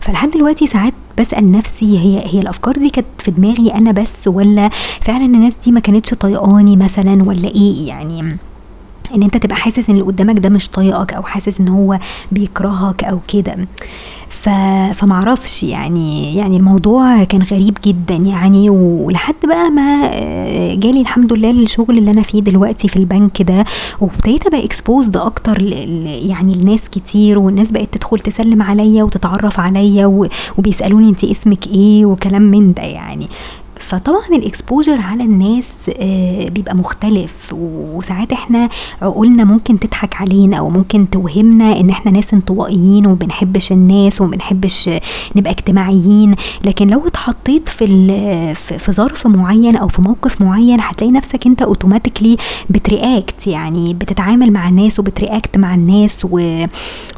فلحد 0.07 0.31
دلوقتي 0.31 0.67
ساعات 0.67 0.93
بسأل 1.19 1.53
نفسي 1.53 1.99
هي 1.99 2.35
هي 2.35 2.41
الأفكار 2.41 2.75
دي 2.75 2.91
كانت 2.91 3.07
في 3.19 3.31
دماغي 3.31 3.75
أنا 3.75 3.93
بس 3.93 4.29
ولا 4.29 4.71
فعلا 5.01 5.25
الناس 5.25 5.55
دي 5.65 5.73
ما 5.73 5.81
كانتش 5.81 6.15
طايقاني 6.15 6.77
مثلا 6.77 7.23
ولا 7.23 7.49
إيه؟ 7.49 7.89
يعني 7.89 8.37
إن 9.15 9.23
أنت 9.23 9.37
تبقى 9.37 9.57
حاسس 9.57 9.89
إن 9.91 9.95
اللي 9.95 10.07
قدامك 10.07 10.39
ده 10.39 10.49
مش 10.49 10.69
طايقك 10.69 11.13
أو 11.13 11.23
حاسس 11.23 11.61
إن 11.61 11.69
هو 11.69 11.99
بيكرهك 12.33 13.05
أو 13.05 13.19
كده. 13.29 13.57
ف... 14.29 14.49
فمعرفش 14.95 15.63
يعني 15.63 16.37
يعني 16.37 16.57
الموضوع 16.57 17.25
كان 17.25 17.43
غريب 17.43 17.79
جدا 17.85 18.15
يعني. 18.15 18.71
ولحد 18.71 19.35
بقى 19.45 19.71
ما 19.71 20.11
آه، 20.13 20.75
جالي 20.75 21.01
الحمد 21.01 21.33
لله 21.33 21.51
الشغل 21.51 21.99
اللي 21.99 22.11
أنا 22.11 22.23
فيه 22.23 22.41
دلوقتي 22.41 22.89
في 22.89 22.97
البنك 22.97 23.43
ده 23.43 23.65
وابتديت 24.01 24.47
أبقى 24.47 24.65
exposed 24.65 25.17
أكتر 25.17 25.63
يعني 25.63 26.55
لناس 26.55 26.81
كتير 26.93 27.39
والناس 27.39 27.71
بقت 27.71 27.89
تدخل 27.95 28.19
تسلم 28.19 28.63
عليا 28.63 29.03
وتتعرف 29.05 29.61
عليا 29.61 30.31
وبيسألوني 30.59 31.09
انت 31.09 31.25
اسمك 31.25 31.67
إيه 31.67 32.07
وكلام 32.07 32.43
من 32.43 32.73
ده 32.73 32.83
يعني. 32.83 33.27
فطبعا 33.87 34.27
ال 34.33 34.40
exposure 34.40 35.01
على 35.01 35.23
الناس 35.25 35.67
آه، 35.99 36.49
بيبقى 36.49 36.77
مختلف. 36.77 37.33
وساعات 37.53 38.33
إحنا 38.33 38.69
عقولنا 39.03 39.45
ممكن 39.45 39.79
تضحك 39.79 40.15
علينا 40.21 40.57
أو 40.57 40.71
ممكن 40.71 41.11
توهمنا 41.11 41.81
إن 41.81 41.91
إحنا 41.91 42.13
ناس 42.13 42.35
انطوائيين 42.35 43.07
وبنحبش 43.07 43.73
الناس 43.73 44.21
وبنحبش 44.21 44.91
نبقى 45.37 45.53
اجتماعيين. 45.53 46.35
لكن 46.65 46.89
لو 46.89 47.07
اتحطيت 47.07 47.69
في 47.69 47.87
في 48.55 48.93
ظرف 48.93 49.27
معين 49.27 49.77
أو 49.77 49.89
في 49.89 50.03
موقف 50.03 50.43
معين 50.43 50.81
هتلاقي 50.81 51.13
نفسك 51.13 51.47
أنت 51.47 51.63
automatically 51.63 52.37
بت 52.71 52.92
react 52.92 53.47
يعني 53.47 53.95
بتتعامل 53.95 54.53
مع 54.53 54.69
الناس 54.69 54.99
وبت 54.99 55.21
react 55.21 55.59
مع 55.59 55.75
الناس 55.75 56.27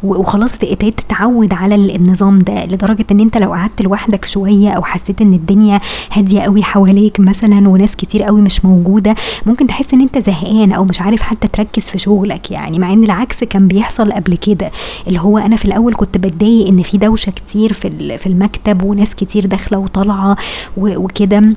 وخلاص 0.03 0.53
تتعود 0.59 1.53
على 1.55 1.75
النظام 1.75 2.39
ده. 2.39 2.65
لدرجة 2.65 3.07
إن 3.11 3.21
أنت 3.21 3.37
لو 3.37 3.53
قعدت 3.53 3.83
لوحدك 3.83 4.25
شوية 4.25 4.71
أو 4.71 4.83
حسيت 4.83 5.21
إن 5.21 5.33
الدنيا 5.35 5.79
هادية 6.13 6.41
قوي 6.41 6.58
حواليك 6.63 7.21
مثلا 7.21 7.69
وناس 7.69 7.97
كتير 7.97 8.23
قوي 8.23 8.41
مش 8.41 8.65
موجودة 8.65 9.15
ممكن 9.47 9.67
تحس 9.67 9.95
إن 9.95 10.01
أنت 10.01 10.19
زهقان 10.19 10.73
أو 10.73 10.85
مش 10.85 11.01
عارف 11.01 11.23
حتى 11.23 11.49
تركز 11.49 11.83
في 11.83 11.99
شغلك 11.99 12.51
يعني 12.51 12.79
مع 12.79 12.93
إن 12.93 13.05
العكس 13.05 13.45
كان 13.45 13.69
بيحصل 13.69 14.13
قبل 14.13 14.37
كده. 14.37 14.71
اللي 15.07 15.21
هو 15.21 15.39
أنا 15.39 15.57
في 15.57 15.65
الأول 15.65 15.95
كنت 15.95 16.19
بتضايق 16.19 16.69
إن 16.69 16.83
في 16.83 16.99
دوشة 16.99 17.31
كتير 17.33 17.73
في 17.73 18.19
في 18.19 18.27
المكتب 18.27 18.83
وناس 18.83 19.15
كتير 19.15 19.47
داخلة 19.47 19.79
وطالعة 19.79 20.37
وكده. 20.77 21.55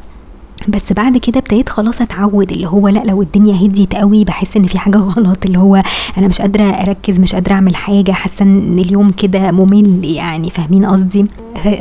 بس 0.67 0.93
بعد 0.93 1.17
كده 1.17 1.39
ابتديت 1.39 1.69
خلاص 1.69 2.01
اتعود 2.01 2.51
اللي 2.51 2.67
هو 2.67 2.87
لأ 2.87 3.03
لو 3.05 3.21
الدنيا 3.21 3.65
هديت 3.65 3.95
قوي 3.95 4.23
بحس 4.23 4.57
إن 4.57 4.63
في 4.63 4.79
حاجة 4.79 4.97
غلط 4.97 5.45
اللي 5.45 5.59
هو 5.59 5.81
أنا 6.17 6.27
مش 6.27 6.41
قادرة 6.41 6.63
أركز 6.63 7.19
مش 7.19 7.35
قادرة 7.35 7.53
أعمل 7.53 7.75
حاجة 7.75 8.11
حاسة 8.11 8.43
إن 8.43 8.79
اليوم 8.79 9.09
كده 9.09 9.51
ممل 9.51 10.05
يعني 10.05 10.49
فاهمين 10.49 10.85
قصدي؟ 10.85 11.25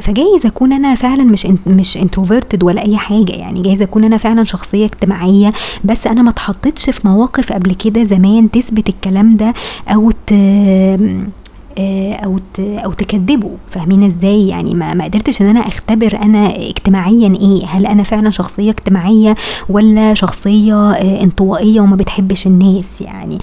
فجايز 0.00 0.46
أكون 0.46 0.72
أنا 0.72 0.94
فعلا 0.94 1.22
مش 1.24 1.46
مش 1.66 1.96
انتروفيرتد 1.96 2.64
ولا 2.64 2.84
أي 2.84 2.96
حاجة 2.96 3.32
يعني 3.32 3.62
جايز 3.62 3.82
أكون 3.82 4.04
أنا 4.04 4.16
فعلا 4.16 4.44
شخصية 4.44 4.84
اجتماعية 4.84 5.52
بس 5.84 6.06
أنا 6.06 6.22
ما 6.22 6.30
اتحطيتش 6.30 6.90
في 6.90 7.08
مواقف 7.08 7.52
قبل 7.52 7.74
كده 7.74 8.04
زمان 8.04 8.50
تثبت 8.50 8.88
الكلام 8.88 9.36
ده 9.36 9.54
أو 9.88 10.10
أو 11.78 12.38
أو 12.58 12.92
تكذبه 12.92 13.50
فاهمين 13.70 14.02
إزاي؟ 14.02 14.48
يعني 14.48 14.74
ما, 14.74 14.94
ما 14.94 15.04
قدرتش 15.04 15.42
إن 15.42 15.46
أنا 15.46 15.60
أختبر 15.68 16.18
أنا 16.22 16.56
اجتماعيا 16.56 17.38
إيه. 17.40 17.66
هل 17.66 17.86
أنا 17.86 18.02
فعلا 18.02 18.30
شخصية 18.30 18.70
اجتماعية 18.70 19.34
ولا 19.68 20.14
شخصية 20.14 20.90
آه، 20.90 21.22
انطوائية 21.22 21.80
وما 21.80 21.96
بتحبش 21.96 22.46
الناس 22.46 23.00
يعني؟ 23.00 23.38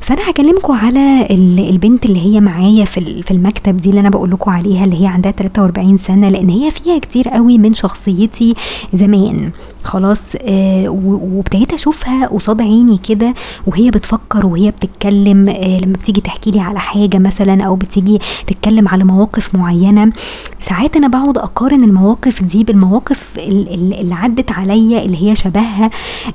فأنا 0.00 0.30
هكلمكم 0.30 0.72
على 0.72 1.26
البنت 1.70 2.06
اللي 2.06 2.20
هي 2.20 2.40
معايا 2.40 2.84
في 2.84 3.22
في 3.22 3.30
المكتب 3.30 3.76
دي 3.76 3.90
اللي 3.90 4.00
أنا 4.00 4.10
بقول 4.10 4.30
لكم 4.30 4.50
عليها 4.50 4.84
اللي 4.84 5.02
هي 5.02 5.06
عندها 5.06 5.32
43 5.32 5.98
سنة 5.98 6.28
لأن 6.28 6.48
هي 6.50 6.70
فيها 6.70 6.98
كتير 6.98 7.28
قوي 7.28 7.58
من 7.58 7.72
شخصيتي 7.72 8.54
زمان. 8.94 9.50
خلاص 9.84 10.20
آه 10.40 10.88
وابتديت 10.88 11.72
اشوفها 11.72 12.26
قصاد 12.26 12.62
عيني 12.62 12.98
كده 12.98 13.34
وهي 13.66 13.90
بتفكر 13.90 14.46
وهي 14.46 14.70
بتتكلم 14.70 15.48
آه 15.48 15.78
لما 15.80 15.92
بتيجي 15.92 16.20
تحكي 16.20 16.50
لي 16.50 16.60
على 16.60 16.80
حاجة 16.80 17.18
مثلا 17.18 17.64
أو 17.64 17.76
بتيجي 17.76 18.18
تتكلم 18.46 18.88
على 18.88 19.04
مواقف 19.04 19.54
معينة 19.54 20.12
ساعات 20.60 20.96
أنا 20.96 21.08
بقعد 21.08 21.38
أقارن 21.38 21.84
المواقف 21.84 22.42
دي 22.42 22.64
بالمواقف 22.64 23.34
اللي 23.38 24.14
عدت 24.14 24.50
عليا 24.50 25.02
اللي 25.04 25.30
هي 25.30 25.34
شبهها 25.34 25.90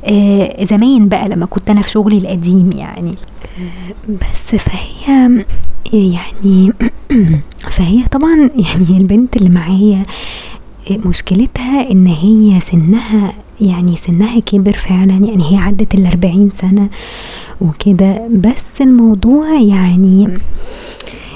آه 0.06 0.66
زمان 0.66 1.10
بقى 1.10 1.30
لما 1.30 1.46
كنت 1.46 1.70
أنا 1.70 1.82
في 1.82 1.90
شغلي 1.90 2.18
القديم 2.18 2.70
يعني. 2.76 3.16
بس 4.10 4.56
فهي 4.56 5.44
يعني 5.94 6.72
فهي 7.78 8.04
طبعا 8.12 8.36
يعني 8.38 8.98
البنت 8.98 9.36
اللي 9.36 9.50
معايا 9.50 10.04
مشكلتها 10.92 11.92
إن 11.92 12.08
هي 12.08 12.60
سنها 12.60 13.34
يعني 13.62 13.96
سنها 13.96 14.40
كبر 14.40 14.74
فعلا 14.74 15.14
يعني 15.14 15.52
هي 15.52 15.58
عدت 15.58 15.96
الأربعين 15.96 16.50
سنة 16.62 16.90
وكده. 17.62 18.28
بس 18.32 18.82
الموضوع 18.82 19.54
يعني 19.60 20.38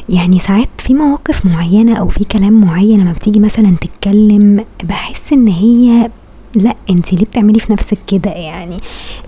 يعني 0.09 0.39
ساعات 0.39 0.69
في 0.77 0.93
مواقف 0.93 1.45
معينة 1.45 1.95
أو 1.95 2.07
في 2.07 2.23
كلام 2.23 2.61
معين 2.61 2.99
لما 3.01 3.11
بتيجي 3.11 3.39
مثلا 3.39 3.75
تتكلم 3.81 4.65
بحس 4.83 5.33
إن 5.33 5.47
هي 5.47 6.09
لأ 6.55 6.75
انت 6.89 7.13
ليه 7.13 7.25
بتعملي 7.25 7.59
في 7.59 7.73
نفسك 7.73 7.97
كده 8.07 8.31
يعني؟ 8.31 8.77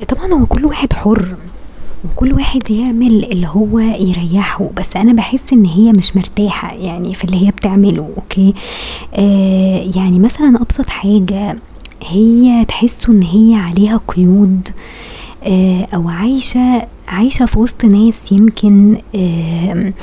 طبعا 0.08 0.34
هو 0.34 0.46
كل 0.46 0.66
واحد 0.66 0.94
حر. 0.94 1.36
وكل 2.06 2.34
واحد 2.34 2.72
يعمل 2.72 3.24
اللي 3.32 3.48
هو 3.48 3.80
يريحه 3.80 4.70
بس 4.78 4.96
أنا 4.96 5.14
بحس 5.14 5.54
إن 5.54 5.66
هي 5.66 5.92
مش 5.92 6.16
مرتاحة 6.16 6.74
يعني 6.74 7.14
في 7.14 7.24
اللي 7.24 7.46
هي 7.46 7.52
بتعمله 7.52 8.10
أوكي؟ 8.18 8.54
آه 9.14 9.84
يعني 9.96 10.20
مثلا 10.20 10.62
أبسط 10.62 10.90
حاجة 10.90 11.56
هي 12.08 12.66
تحسوا 12.66 13.14
إن 13.14 13.22
هي 13.24 13.56
عليها 13.56 14.00
قيود 14.08 14.70
آه 15.44 15.88
أو 15.96 16.10
عايشة 16.10 16.88
عايشة 17.08 17.46
في 17.46 17.60
وسط 17.60 17.86
ناس 17.86 18.32
يمكن 18.32 18.98
آه 19.16 19.94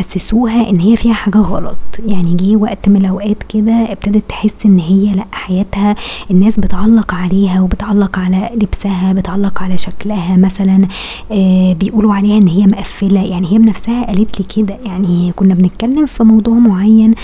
حسسوها 0.00 0.70
إن 0.70 0.80
هي 0.80 0.96
فيها 0.96 1.12
حاجة 1.12 1.38
غلط. 1.38 1.76
يعني 2.06 2.34
جه 2.34 2.56
وقت 2.56 2.88
من 2.88 2.96
الأوقات 2.96 3.36
كده 3.48 3.72
ابتدت 3.72 4.22
تحس 4.28 4.54
إن 4.66 4.78
هي 4.78 5.14
لأ 5.14 5.24
حياتها 5.32 5.94
الناس 6.30 6.60
بتعلق 6.60 7.14
عليها 7.14 7.60
وبتعلق 7.60 8.18
على 8.18 8.50
لبسها 8.54 9.12
بتعلق 9.12 9.62
على 9.62 9.78
شكلها 9.78 10.36
مثلا 10.36 10.88
آه 11.32 11.72
بيقولوا 11.72 12.14
عليها 12.14 12.36
إن 12.36 12.48
هي 12.48 12.66
مقفلة. 12.66 13.20
يعني 13.22 13.52
هي 13.52 13.58
بنفسها 13.58 14.06
قالت 14.06 14.40
لي 14.40 14.46
كده. 14.56 14.76
يعني 14.84 15.32
كنا 15.36 15.54
بنتكلم 15.54 16.06
في 16.06 16.24
موضوع 16.24 16.54
معين 16.54 17.14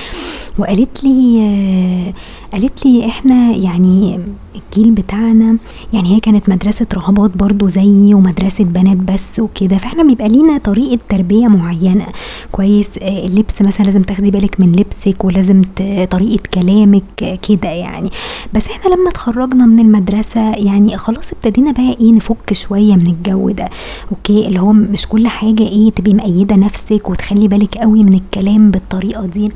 وقالت 0.58 1.04
لي 1.04 1.40
آه 1.40 2.12
قالت 2.52 2.86
لي 2.86 3.06
إحنا 3.06 3.50
يعني 3.50 4.20
الجيل 4.56 4.90
بتاعنا 4.90 5.56
يعني 5.92 6.14
هي 6.16 6.20
كانت 6.20 6.48
مدرسة 6.48 6.86
رهبات 6.94 7.36
برضو 7.36 7.68
زيي 7.68 8.14
ومدرسة 8.14 8.64
بنات 8.64 8.96
بس 8.96 9.40
وكده. 9.40 9.76
فإحنا 9.78 10.02
بيبقى 10.02 10.28
لينا 10.28 10.58
طريقة 10.58 10.98
تربية 11.08 11.46
معينة. 11.46 12.06
كويس 12.52 12.65
آه، 13.02 13.26
اللبس 13.26 13.62
مثلا 13.62 13.86
لازم 13.86 14.02
تاخدي 14.02 14.30
بالك 14.30 14.60
من 14.60 14.72
لبسك 14.72 15.24
ولازم 15.24 15.62
طريقة 16.10 16.42
كلامك 16.54 17.38
كده 17.48 17.68
يعني. 17.68 18.10
بس 18.54 18.70
إحنا 18.70 18.94
لما 18.94 19.10
اتخرجنا 19.10 19.66
من 19.66 19.78
المدرسة 19.80 20.54
يعني 20.54 20.96
خلاص 20.98 21.32
ابتدينا 21.32 21.72
بقى 21.72 21.96
إيه 22.00 22.12
نفك 22.12 22.52
شوية 22.52 22.94
من 22.94 23.06
الجو 23.06 23.50
ده 23.50 23.68
أوكي؟ 24.10 24.46
اللي 24.46 24.60
هو 24.60 24.72
مش 24.72 25.06
كل 25.08 25.28
حاجة 25.28 25.62
إيه 25.62 25.90
تبقي 25.90 26.14
مقيدة 26.14 26.56
نفسك 26.56 27.08
وتخلي 27.10 27.48
بالك 27.48 27.78
قوي 27.78 28.02
من 28.04 28.14
الكلام 28.14 28.70
بالطريقة 28.70 29.26
دي. 29.26 29.52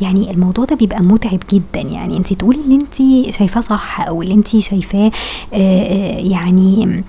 يعني 0.00 0.30
الموضوع 0.30 0.64
ده 0.64 0.76
بيبقى 0.76 1.02
متعب 1.02 1.40
جدا 1.52 1.80
يعني. 1.80 2.16
انت 2.16 2.32
تقولي 2.32 2.60
اللي 2.60 2.74
انت 2.74 3.34
شايفاه 3.34 3.60
صح 3.60 4.00
أو 4.00 4.22
اللي 4.22 4.34
انت 4.34 4.58
شايفاه 4.58 5.10
آه، 5.54 5.56
آه، 5.56 6.18
يعني 6.18 6.84
آه، 6.84 7.02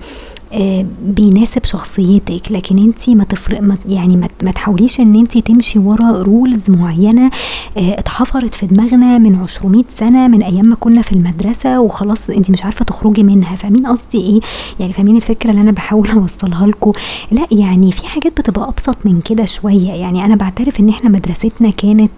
بيناسب 1.02 1.64
شخصيتك 1.64 2.52
لكن 2.52 2.78
انت 2.78 3.10
ما 3.10 3.24
تفرق 3.24 3.60
ما 3.62 3.76
يعني 3.88 4.16
ما 4.42 4.50
تحاوليش 4.50 5.00
ان 5.00 5.14
انت 5.14 5.38
تمشي 5.38 5.78
ورا 5.78 6.22
rules 6.22 6.70
معينة 6.70 7.30
آه 7.76 7.98
اتحفرت 7.98 8.54
في 8.54 8.66
دماغنا 8.66 9.18
من 9.18 9.46
200 9.64 9.84
سنة 9.98 10.28
من 10.28 10.42
أيام 10.42 10.66
ما 10.66 10.74
كنا 10.76 11.02
في 11.02 11.12
المدرسة 11.12 11.80
وخلاص 11.80 12.30
انت 12.30 12.50
مش 12.50 12.64
عارفة 12.64 12.84
تخرجي 12.84 13.22
منها. 13.22 13.56
فاهمين 13.56 13.86
قصدي 13.86 14.18
إيه؟ 14.20 14.40
يعني 14.80 14.92
فاهمين 14.92 15.16
الفكرة 15.16 15.50
اللي 15.50 15.60
أنا 15.62 15.70
بحاول 15.72 16.10
اوصلها 16.20 16.66
لكم؟ 16.66 16.92
لا 17.30 17.46
يعني 17.52 17.92
في 17.92 18.06
حاجات 18.08 18.40
بتبقى 18.40 18.68
أبسط 18.68 18.96
من 19.04 19.20
كده 19.20 19.44
شوية. 19.44 19.92
يعني 19.92 20.24
أنا 20.24 20.36
بعترف 20.36 20.80
إن 20.80 20.88
إحنا 20.88 21.10
مدرستنا 21.10 21.70
كانت 21.70 22.10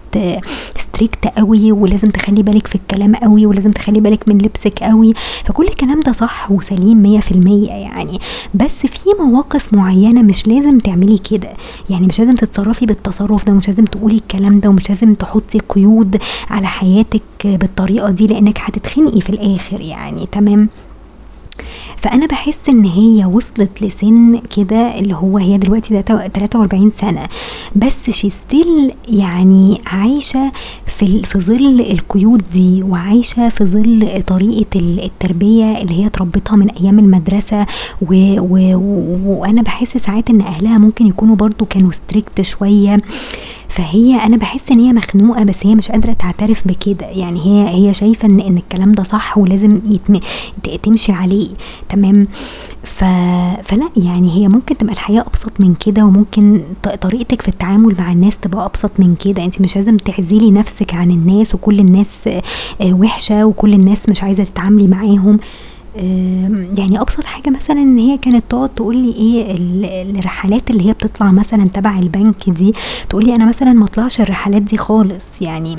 strict 0.95 1.27
قوي 1.37 1.71
ولازم 1.71 2.07
تخلي 2.07 2.43
بالك 2.43 2.67
في 2.67 2.75
الكلام 2.75 3.15
قوي 3.15 3.45
ولازم 3.45 3.71
تخلي 3.71 3.99
بالك 3.99 4.27
من 4.27 4.37
لبسك 4.37 4.79
قوي. 4.83 5.13
فكل 5.45 5.63
الكلام 5.63 5.99
ده 5.99 6.11
صح 6.11 6.51
وسليم 6.51 7.21
100% 7.21 7.31
يعني. 7.69 8.19
بس 8.53 8.71
في 8.71 9.09
مواقف 9.19 9.73
معينة 9.73 10.21
مش 10.21 10.47
لازم 10.47 10.77
تعملي 10.77 11.17
كده. 11.17 11.49
يعني 11.89 12.07
مش 12.07 12.19
لازم 12.19 12.35
تتصرفي 12.35 12.85
بالتصرف 12.85 13.45
ده 13.45 13.53
مش 13.53 13.67
لازم 13.67 13.85
تقولي 13.85 14.15
الكلام 14.15 14.59
ده 14.59 14.69
ومش 14.69 14.89
لازم 14.89 15.13
تحطي 15.13 15.59
قيود 15.69 16.17
على 16.49 16.67
حياتك 16.67 17.21
بالطريقة 17.43 18.09
دي 18.09 18.27
لأنك 18.27 18.57
هتتخنقي 18.61 19.21
في 19.21 19.29
الآخر 19.29 19.81
يعني. 19.81 20.27
تمام؟ 20.31 20.69
فأنا 21.97 22.25
بحس 22.25 22.69
إن 22.69 22.85
هي 22.85 23.25
وصلت 23.25 23.81
لسن 23.83 24.41
كده 24.57 24.99
اللي 24.99 25.13
هو 25.15 25.37
هي 25.37 25.57
دلوقتي 25.57 26.01
43 26.01 26.91
سنة. 27.01 27.27
بس 27.75 28.09
شي 28.09 28.29
ستيل 28.29 28.91
يعني 29.07 29.81
عايشة 29.85 30.51
في 30.87 31.23
في 31.23 31.39
ظل 31.39 31.81
القيود 31.91 32.43
دي 32.53 32.83
وعايشة 32.83 33.49
في 33.49 33.65
ظل 33.65 34.23
طريقة 34.27 34.79
التربية 34.79 35.81
اللي 35.81 35.93
هي 36.01 36.05
اتربتها 36.05 36.55
من 36.55 36.69
أيام 36.69 36.99
المدرسة. 36.99 37.65
و 38.01 38.39
و 38.39 38.79
وأنا 39.25 39.61
بحس 39.61 39.97
ساعات 39.97 40.29
إن 40.29 40.41
أهلها 40.41 40.77
ممكن 40.77 41.07
يكونوا 41.07 41.35
برضو 41.35 41.65
كانوا 41.65 41.91
ستريكت 41.91 42.41
شوية. 42.41 42.97
فهي 43.69 44.15
أنا 44.15 44.37
بحس 44.37 44.71
إن 44.71 44.79
هي 44.79 44.93
مخنوقة 44.93 45.43
بس 45.43 45.55
هي 45.65 45.75
مش 45.75 45.91
قادرة 45.91 46.13
تعترف 46.13 46.67
بكده. 46.67 47.05
يعني 47.05 47.39
هي 47.45 47.69
هي 47.87 47.93
شايفة 47.93 48.27
ان 48.27 48.39
إن 48.39 48.57
الكلام 48.57 48.91
ده 48.91 49.03
صح 49.03 49.37
ولازم 49.37 49.79
يتم 49.89 50.19
تمشي 50.83 51.11
عليه. 51.11 51.44
تمام؟ 51.89 52.27
ف... 52.83 53.03
فلا 53.63 53.87
يعني 53.97 54.31
هي 54.35 54.47
ممكن 54.47 54.77
تبقى 54.77 54.93
الحياة 54.93 55.21
أبسط 55.21 55.51
من 55.59 55.73
كده 55.73 56.05
وممكن 56.05 56.61
طريقتك 57.01 57.41
في 57.41 57.47
التعامل 57.47 57.95
مع 57.99 58.11
الناس 58.11 58.37
تبقى 58.37 58.65
أبسط 58.65 58.91
من 58.99 59.15
كده. 59.15 59.45
انت 59.45 59.61
مش 59.61 59.75
لازم 59.75 59.97
تعزلي 59.97 60.51
نفسك 60.51 60.93
عن 60.93 61.11
الناس 61.11 61.55
وكل 61.55 61.79
الناس 61.79 62.07
آه، 62.27 62.93
وحشة 62.93 63.45
وكل 63.45 63.73
الناس 63.73 64.09
مش 64.09 64.23
عايزة 64.23 64.43
تتعاملي 64.43 64.87
معاهم. 64.87 65.39
يعني 66.77 67.01
أبسط 67.01 67.23
حاجة 67.23 67.49
مثلا 67.49 67.77
إن 67.79 67.97
هي 67.97 68.17
كانت 68.17 68.43
تقعد 68.49 68.69
تقول 68.69 68.97
لي 68.97 69.11
إيه 69.11 69.55
الرحلات 70.19 70.69
اللي 70.69 70.87
هي 70.89 70.93
بتطلع 70.93 71.31
مثلا 71.31 71.67
تبع 71.73 71.99
البنك 71.99 72.49
دي 72.49 72.73
تقول 73.09 73.25
لي 73.25 73.35
أنا 73.35 73.45
مثلا 73.45 73.73
ما 73.73 73.85
أطلعش 73.85 74.21
الرحلات 74.21 74.61
دي 74.61 74.77
خالص 74.77 75.41
يعني 75.41 75.75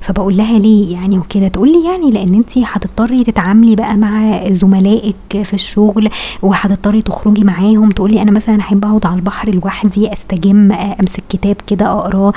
فبقول 0.00 0.36
لها 0.36 0.58
ليه 0.58 0.92
يعني 0.92 1.18
وكده؟ 1.18 1.48
تقول 1.48 1.72
لي 1.72 1.84
يعني 1.84 2.10
لأن 2.10 2.34
انت 2.34 2.58
هتضطري 2.58 3.24
تتعاملي 3.24 3.76
بقى 3.76 3.96
مع 3.96 4.44
زملائك 4.48 5.14
في 5.44 5.54
الشغل 5.54 6.08
وهتضطري 6.42 7.02
تخرجي 7.02 7.44
معاهم 7.44 7.88
تقولي 7.88 8.22
أنا 8.22 8.30
مثلا 8.30 8.60
أحب 8.60 8.84
أقعد 8.84 9.06
على 9.06 9.16
البحر 9.16 9.50
لوحدي 9.54 10.12
أستجم 10.12 10.72
أمسك 10.72 11.22
كتاب 11.28 11.56
كده 11.66 11.92
أقراه. 11.92 12.32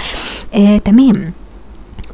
آه 0.53 0.77
تمام. 0.77 1.31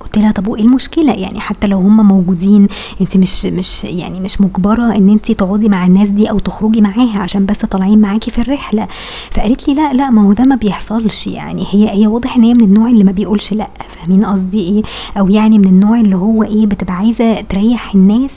قلت 0.10 0.18
لها 0.18 0.32
طب 0.32 0.48
وإيه 0.48 0.64
المشكلة؟ 0.64 1.14
يعني 1.14 1.40
حتى 1.40 1.68
لو 1.68 1.78
هم 1.78 2.08
موجودين 2.08 2.68
أنت 3.02 3.18
مش 3.18 3.46
مش 3.46 3.84
يعني 3.84 4.20
مش 4.20 4.42
مجبرة 4.42 4.96
إن 4.96 5.10
أنت 5.10 5.32
تقعدي 5.32 5.70
مع 5.70 5.86
الناس 5.86 6.10
دي 6.10 6.30
أو 6.30 6.40
تخرجي 6.40 6.82
معاها 6.82 7.20
عشان 7.20 7.46
بس 7.46 7.66
طالعين 7.66 8.00
معاكي 8.02 8.32
في 8.32 8.42
الرحلة. 8.42 8.88
فقالت 9.32 9.68
لي 9.68 9.74
لا 9.74 9.94
لا 9.94 10.10
ما 10.10 10.22
هو 10.22 10.34
ده 10.34 10.44
ما 10.44 10.56
بيحصلش. 10.56 11.28
يعني 11.28 11.66
هي 11.72 11.90
هي 11.90 12.08
واضح 12.08 12.36
إن 12.38 12.44
هي 12.44 12.54
من 12.54 12.62
النوع 12.62 12.90
اللي 12.90 13.04
ما 13.04 13.12
بيقولش 13.12 13.54
لا. 13.54 13.70
فاهمين 13.96 14.26
قصدي 14.26 14.60
إيه؟ 14.60 14.82
أو 15.18 15.30
يعني 15.30 15.60
من 15.60 15.66
النوع 15.68 16.00
اللي 16.00 16.16
هو 16.16 16.44
إيه 16.44 16.66
بتبقى 16.66 16.94
عايزة 16.94 17.42
تريح 17.42 17.96
الناس 17.96 18.32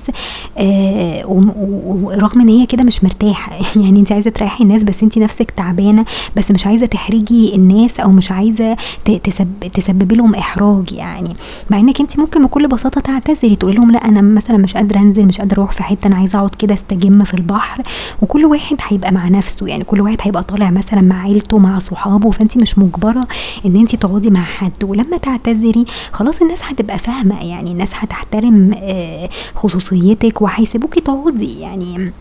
آه 0.59 1.23
ورغم 1.27 2.41
إن 2.41 2.49
هي 2.49 2.67
كده 2.67 2.83
مش 2.85 3.05
مرتاحة. 3.05 3.53
يعني 3.83 4.01
أنت 4.01 4.13
عايزة 4.13 4.31
تريحي 4.31 4.65
الناس 4.65 4.85
بس 4.85 5.03
أنت 5.03 5.19
نفسك 5.19 5.51
تعبانة 5.51 6.05
بس 6.37 6.51
مش 6.51 6.67
عايزة 6.67 6.87
تحرجي 6.87 7.55
الناس 7.55 8.01
أو 8.01 8.11
مش 8.11 8.31
عايزة 8.31 8.77
تسبب 9.25 9.53
تسببي 9.75 10.15
لهم 10.15 10.35
إحراج 10.35 10.93
يعني. 10.93 11.33
مع 11.73 11.79
إنك 11.79 12.01
أنت 12.01 12.19
ممكن 12.19 12.47
بكل 12.47 12.69
بساطة 12.69 13.01
تعتذري 13.01 13.57
تقولي 13.57 13.77
لهم 13.77 13.91
لأ 13.91 13.99
أنا 13.99 14.21
مثلا 14.21 14.57
مش 14.57 14.75
قادرة 14.75 14.99
أنزل 14.99 15.25
مش 15.27 15.39
قادرة 15.39 15.55
أروح 15.61 15.73
في 15.73 15.83
حتة 15.83 16.07
أنا 16.07 16.17
عايزة 16.17 16.39
أقعد 16.39 16.55
كده 16.55 16.75
أستجم 16.75 17.25
في 17.25 17.35
البحر. 17.35 17.83
وكل 18.23 18.45
واحد 18.45 18.77
هيبقى 18.89 19.13
مع 19.13 19.29
نفسه 19.29 19.67
يعني 19.67 19.85
كل 19.85 20.01
واحد 20.01 20.17
هيبقى 20.21 20.43
طالع 20.43 20.71
مثلا 20.71 21.01
مع 21.01 21.23
عيلته 21.23 21.59
مع 21.59 21.79
صحابه 21.79 22.31
فأنت 22.31 22.57
مش 22.57 22.79
مجبرة 22.79 23.25
إن 23.67 23.77
أنت 23.77 23.97
تقعدي 23.97 24.31
مع 24.31 24.43
حد. 24.43 24.85
ولما 24.85 25.17
تعتذري 25.17 25.85
خلاص 26.13 26.43
الناس 26.43 26.59
هتبقى 26.63 26.99
فاهمة 26.99 27.43
يعني 27.45 27.73
الناس 27.73 27.91
هتحترم 27.95 28.71
آه، 28.83 29.29
خصوصيتك 29.55 30.43
وهيسيبوكي 30.43 31.01
تقعدي 31.01 31.61
يعني 31.61 32.13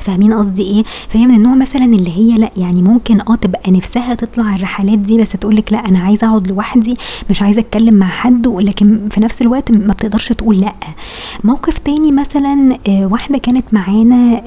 فاهمين 0.00 0.32
قصدي 0.32 0.62
إيه؟ 0.62 0.82
فهي 1.08 1.26
من 1.26 1.34
النوع 1.34 1.54
مثلا 1.54 1.84
اللي 1.84 2.10
هي 2.18 2.38
لأ 2.38 2.50
يعني 2.56 2.82
ممكن 2.82 3.20
آه 3.20 3.34
تبقى 3.36 3.70
نفسها 3.70 4.14
تطلع 4.14 4.54
الرحلات 4.56 4.98
دي 4.98 5.18
بس 5.18 5.28
تقولك 5.32 5.72
لأ 5.72 5.88
أنا 5.88 5.98
عايزة 5.98 6.26
أقعد 6.28 6.46
لوحدي 6.48 6.94
مش 7.30 7.42
عايزة 7.42 7.60
أتكلم 7.60 7.94
مع 7.94 8.08
حد 8.08 8.46
لكن 8.46 9.08
في 9.10 9.20
نفس 9.20 9.42
الوقت 9.42 9.70
ما 9.70 9.92
بتقدرش 9.92 10.28
تقول 10.32 10.60
لأ. 10.60 10.74
موقف 11.44 11.78
تاني 11.78 12.12
مثلا 12.12 12.78
آه 12.88 13.06
واحدة 13.06 13.38
كانت 13.38 13.64
معانا 13.74 14.40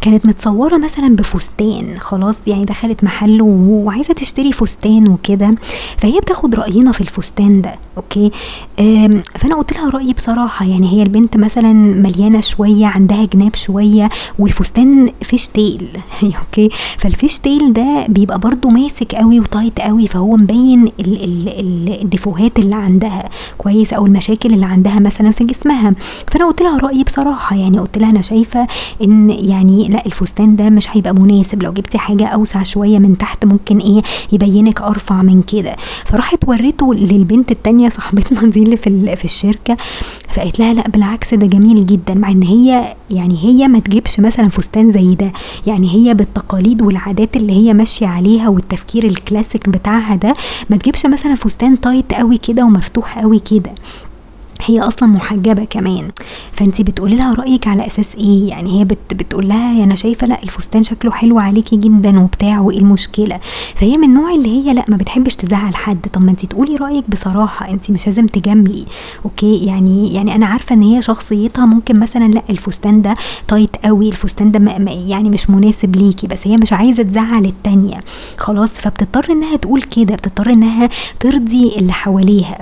كانت 0.00 0.26
متصورة 0.26 0.76
مثلا 0.76 1.16
بفستان 1.16 1.94
خلاص 1.98 2.34
يعني 2.46 2.64
دخلت 2.64 3.04
محل 3.04 3.42
وعايزة 3.42 4.14
تشتري 4.14 4.52
فستان 4.52 5.08
وكده 5.08 5.50
فهي 5.98 6.18
بتاخد 6.20 6.54
رأينا 6.54 6.92
في 6.92 7.00
الفستان 7.00 7.62
ده 7.62 7.74
okay؟ 7.96 8.30
فأنا 9.38 9.54
قلت 9.56 9.72
لها 9.72 9.90
رأيي 9.90 10.12
بصراحة 10.12 10.66
يعني 10.66 10.92
هي 10.92 11.02
البنت 11.02 11.36
مثلا 11.36 11.72
مليانة 11.72 12.40
شوية 12.40 12.86
عندها 12.86 13.24
جناب 13.24 13.54
شوية 13.56 14.08
والفستان 14.38 15.08
fish 15.22 15.48
tail 15.54 15.88
okay؟ 16.22 16.68
فال 16.98 17.11
fish 17.11 17.38
tail 17.38 17.72
ده 17.72 18.06
بيبقى 18.08 18.38
برضو 18.38 18.68
ماسك 18.68 19.14
قوي 19.14 19.40
و 19.40 19.47
tight 19.47 19.80
قوي 19.80 20.06
فهو 20.06 20.36
مبين 20.36 20.88
ال 22.02 22.09
défauts 22.09 22.58
اللي 22.58 22.74
عندها. 22.74 23.28
كويس؟ 23.58 23.92
أو 23.92 24.06
المشاكل 24.06 24.52
اللي 24.54 24.66
عندها 24.66 24.98
مثلا 25.00 25.30
في 25.30 25.44
جسمها. 25.44 25.94
فأنا 26.32 26.46
قلت 26.46 26.62
لها 26.62 26.78
رأيي 26.78 27.04
بصراحة. 27.04 27.56
يعني 27.56 27.78
قلت 27.78 27.98
لها 27.98 28.10
أنا 28.10 28.22
شايفة 28.22 28.66
إن 29.02 29.30
يعني 29.30 29.88
لا 29.88 30.06
الفستان 30.06 30.56
ده 30.56 30.70
مش 30.70 30.96
هيبقى 30.96 31.14
مناسب. 31.14 31.62
لو 31.62 31.72
جبتي 31.72 31.98
حاجة 31.98 32.26
أوسع 32.26 32.62
شوية 32.62 32.98
من 32.98 33.18
تحت 33.18 33.44
ممكن 33.44 33.78
إيه 33.78 34.02
يبينك 34.32 34.80
أرفع 34.82 35.22
من 35.22 35.42
كده. 35.42 35.76
فراحت 36.04 36.48
وريته 36.48 36.94
للبنت 36.94 37.50
التانية 37.50 37.88
صاحبتنا 37.88 38.42
دي 38.52 38.62
اللي 38.62 38.76
في, 38.76 39.16
في 39.16 39.24
الشركة. 39.24 39.76
فقالت 40.28 40.58
لها 40.58 40.74
لا 40.74 40.88
بالعكس 40.88 41.34
ده 41.34 41.46
جميل 41.46 41.86
جدا. 41.86 42.14
مع 42.14 42.30
إن 42.30 42.42
هي 42.42 42.94
يعني 43.10 43.38
هي 43.42 43.68
ما 43.68 43.78
تجيبش 43.78 44.11
مثلا 44.20 44.48
فستان 44.48 44.92
زي 44.92 45.14
ده. 45.14 45.32
يعني 45.66 45.90
هي 45.94 46.14
بالتقاليد 46.14 46.82
والعادات 46.82 47.36
اللي 47.36 47.52
هي 47.52 47.74
ماشية 47.74 48.06
عليها 48.06 48.48
والتفكير 48.48 49.04
الكلاسيك 49.04 49.68
بتاعها 49.68 50.16
ده 50.16 50.34
ما 50.70 50.76
تجيبش 50.76 51.06
مثلا 51.06 51.34
فستان 51.34 51.80
تايت 51.80 52.12
قوي 52.14 52.38
كده 52.38 52.64
ومفتوح 52.64 53.18
قوي 53.18 53.38
كده. 53.38 53.72
هي 54.66 54.80
أصلا 54.80 55.08
محجبة 55.08 55.64
كمان. 55.64 56.10
فانت 56.52 56.80
بتقولي 56.80 57.16
لها 57.16 57.34
رأيك 57.34 57.68
على 57.68 57.86
أساس 57.86 58.14
إيه؟ 58.14 58.48
يعني 58.48 58.80
هي 58.80 58.84
بت 58.84 58.98
بتقول 59.14 59.48
لها 59.48 59.84
أنا 59.84 59.94
شايفة 59.94 60.26
لأ 60.26 60.42
الفستان 60.42 60.82
شكله 60.82 61.10
حلو 61.10 61.38
عليكي 61.38 61.76
جدا 61.76 62.20
وبتاع 62.20 62.60
وإيه 62.60 62.78
المشكلة؟ 62.78 63.40
فهي 63.74 63.96
من 63.96 64.04
النوع 64.04 64.34
اللي 64.34 64.48
هي 64.48 64.74
لأ 64.74 64.84
ما 64.88 64.96
بتحبش 64.96 65.36
تزعل 65.36 65.74
حد. 65.76 66.06
طب 66.12 66.24
ما 66.24 66.30
انت 66.30 66.46
تقولي 66.46 66.76
رأيك 66.76 67.10
بصراحة. 67.10 67.70
انت 67.70 67.90
مش 67.90 68.06
لازم 68.06 68.26
تجاملي. 68.26 68.84
okay؟ 69.24 69.56
يعني 69.66 70.14
يعني 70.14 70.34
أنا 70.34 70.46
عارفة 70.46 70.74
إن 70.74 70.82
هي 70.82 71.02
شخصيتها 71.02 71.66
ممكن 71.66 72.00
مثلا 72.00 72.24
لأ 72.28 72.42
الفستان 72.50 73.02
ده 73.02 73.14
tight 73.48 73.76
قوي 73.84 74.08
الفستان 74.08 74.50
ده 74.52 74.60
يعني 74.88 75.30
مش 75.30 75.50
مناسب 75.50 75.96
ليكي 75.96 76.26
بس 76.26 76.46
هي 76.46 76.56
مش 76.56 76.72
عايزة 76.72 77.02
تزعل 77.02 77.44
التانية. 77.44 78.00
خلاص؟ 78.36 78.70
فبتضطر 78.70 79.32
إنها 79.32 79.56
تقول 79.56 79.82
كده 79.82 80.14
بتضطر 80.14 80.50
إنها 80.52 80.90
ترضي 81.20 81.76
اللي 81.76 81.92
حواليها. 81.92 82.58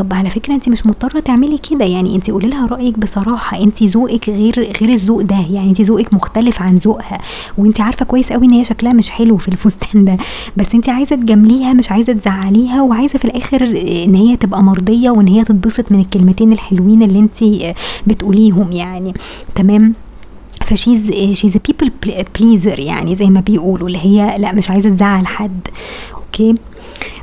طب 0.00 0.12
على 0.12 0.30
فكرة 0.30 0.54
انت 0.54 0.68
مش 0.68 0.86
مضطرة 0.86 1.20
تعملي 1.20 1.58
كده. 1.58 1.84
يعني 1.84 2.16
انت 2.16 2.30
قولي 2.30 2.48
لها 2.48 2.66
رأيك 2.66 2.98
بصراحة. 2.98 3.62
انت 3.62 3.82
ذوقك 3.82 4.28
غير 4.28 4.72
غير 4.80 4.90
الذوق 4.90 5.22
ده. 5.22 5.44
يعني 5.50 5.70
انت 5.70 5.80
ذوقك 5.80 6.14
مختلف 6.14 6.62
عن 6.62 6.74
ذوقها. 6.76 7.18
وانت 7.58 7.80
عارفة 7.80 8.04
كويس 8.04 8.32
قوي 8.32 8.46
ان 8.46 8.50
هي 8.50 8.64
شكلها 8.64 8.92
مش 8.92 9.10
حلو 9.10 9.36
في 9.36 9.48
الفستان 9.48 10.04
ده. 10.04 10.16
بس 10.56 10.74
انت 10.74 10.88
عايزة 10.88 11.16
تجامليها 11.16 11.72
مش 11.72 11.90
عايزة 11.90 12.12
تزعليها. 12.12 12.82
وعايزة 12.82 13.18
في 13.18 13.24
الآخر 13.24 13.62
ان 14.04 14.14
هي 14.14 14.36
تبقى 14.36 14.62
مرضية 14.62 15.10
وان 15.10 15.28
هي 15.28 15.44
تتبسط 15.44 15.92
من 15.92 16.00
الكلمتين 16.00 16.52
الحلوين 16.52 17.02
اللي 17.02 17.18
انت 17.18 17.74
بتقوليهم 18.06 18.72
يعني. 18.72 19.14
تمام؟ 19.54 19.94
ف 20.64 20.72
she's 20.72 21.10
she's 21.32 21.56
people 21.56 21.92
pleaser 22.38 22.78
يعني 22.78 23.16
زي 23.16 23.26
ما 23.26 23.40
بيقولوا. 23.40 23.86
اللي 23.88 23.98
هي 23.98 24.38
لا 24.38 24.52
مش 24.52 24.70
عايزة 24.70 24.88
تزعل 24.88 25.26
حد. 25.26 25.68
okay؟ 26.14 26.54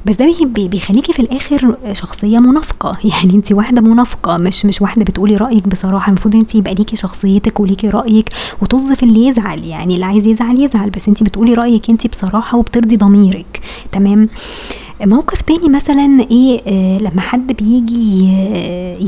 بس 0.06 0.16
ده 0.16 0.26
بيخليكي 0.68 1.14
في 1.14 1.20
الآخر 1.20 1.76
شخصية 1.92 2.40
منافقة. 2.40 2.98
يعني 3.12 3.34
انت 3.36 3.52
واحدة 3.52 3.82
منافقة 3.82 4.38
مش 4.38 4.66
مش 4.66 4.82
واحدة 4.82 5.04
بتقولي 5.04 5.38
رأيك 5.38 5.68
بصراحة. 5.68 6.08
المفروض 6.10 6.36
انت 6.36 6.56
يبقى 6.56 6.74
ليكي 6.74 6.96
شخصيتك 6.96 7.60
وليكي 7.60 7.90
رأيك 7.90 8.30
وتوظ 8.62 8.90
في 8.90 9.04
اللي 9.04 9.28
يزعل. 9.28 9.64
يعني 9.64 9.94
اللي 9.96 10.06
عايز 10.06 10.28
يزعل 10.28 10.60
يزعل 10.60 10.90
بس 10.90 11.08
انت 11.08 11.24
بتقولي 11.24 11.54
رأيك 11.54 11.90
انت 11.90 12.08
بصراحة 12.08 12.58
وبترضي 12.58 12.98
ضميرك. 12.98 13.62
تمام؟ 13.92 14.22
آه 14.22 14.87
موقف 15.06 15.42
تاني 15.42 15.70
مثلا 15.70 16.26
إيه 16.32 16.62
آه 16.68 16.98
لما 16.98 17.22
حد 17.22 17.52
بيجي 17.54 18.28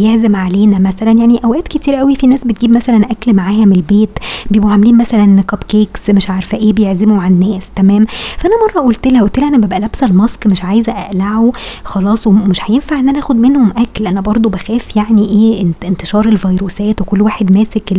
يعزم 0.04 0.36
علينا 0.36 0.80
مثلا. 0.80 1.12
يعني 1.12 1.40
أوقات 1.44 1.68
كتير 1.68 1.96
قوي 1.96 2.16
في 2.16 2.28
ناس 2.28 2.44
بتجيب 2.44 2.72
مثلا 2.72 3.12
أكل 3.12 3.34
معاها 3.34 3.66
من 3.66 3.72
البيت 3.76 4.10
بيبقوا 4.52 4.72
عاملين 4.72 4.98
مثلا 4.98 5.42
cupcakes 5.42 6.10
مش 6.10 6.30
عارفة 6.30 6.58
إيه 6.58 6.74
بيعزموا 6.74 7.22
على 7.22 7.34
الناس 7.34 7.64
تمام؟ 7.76 8.04
فأنا 8.38 8.54
مرة 8.68 8.82
قلت 8.82 9.08
لها 9.08 9.22
قلت 9.22 9.40
لها 9.40 9.48
أنا 9.50 9.58
ببقى 9.58 9.80
لابسة 9.80 10.08
ال 10.08 10.16
mask 10.16 10.48
مش 10.48 10.64
عايزة 10.64 10.92
أقلعه 10.92 11.52
خلاص 11.84 12.28
ومش 12.28 12.60
هينفع 12.72 13.00
إن 13.00 13.10
أنا 13.10 13.20
آخد 13.20 13.36
منهم 13.36 13.72
أكل. 13.78 14.08
أنا 14.08 14.22
برضو 14.22 14.50
بخاف 14.50 14.96
يعني 14.96 15.30
إيه 15.30 15.66
انتشار 15.88 16.28
الفيروسات 16.28 17.02
وكل 17.02 17.22
واحد 17.22 17.58
ماسك 17.58 17.92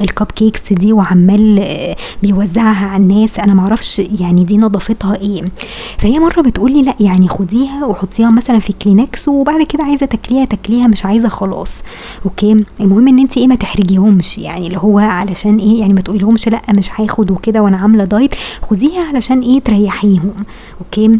ال 0.00 0.26
cupcakes 0.26 0.72
دي 0.72 0.92
وعمال 0.92 1.58
آه، 1.58 1.96
بيوزعها 2.22 2.86
على 2.86 3.02
الناس. 3.02 3.38
أنا 3.38 3.54
معرفش 3.54 3.98
يعني 4.20 4.44
دي 4.44 4.56
نظافتها 4.56 5.16
إيه. 5.20 5.42
فهي 5.98 6.18
مرة 6.18 6.40
بتقولي 6.42 6.82
لأ 6.82 6.94
يعني 7.00 7.13
يعني 7.14 7.28
خديها 7.28 7.86
وحطيها 7.86 8.30
مثلا 8.30 8.58
في 8.58 8.72
كلينكس 8.72 9.28
وبعد 9.28 9.62
كده 9.62 9.84
عايزة 9.84 10.06
تاكليها 10.06 10.44
تاكليها 10.44 10.86
مش 10.86 11.04
عايزة 11.04 11.28
خلاص. 11.28 11.72
okay؟ 12.24 12.56
المهم 12.80 13.08
إن 13.08 13.18
انت 13.18 13.38
إيه 13.38 13.46
ما 13.46 13.54
تحرجيهمش. 13.54 14.38
يعني 14.38 14.66
اللي 14.66 14.78
هو 14.78 14.98
علشان 14.98 15.58
إيه 15.58 15.80
يعني 15.80 15.92
ما 15.92 16.00
تقوليلهمش 16.00 16.48
لأ 16.48 16.62
مش 16.70 16.90
هاخد 17.00 17.30
وكده 17.30 17.62
وأنا 17.62 17.76
عاملة 17.76 18.04
diet. 18.04 18.34
خديها 18.62 19.04
علشان 19.08 19.40
إيه 19.40 19.60
تريحيهم. 19.60 20.34
okay؟ 20.80 21.18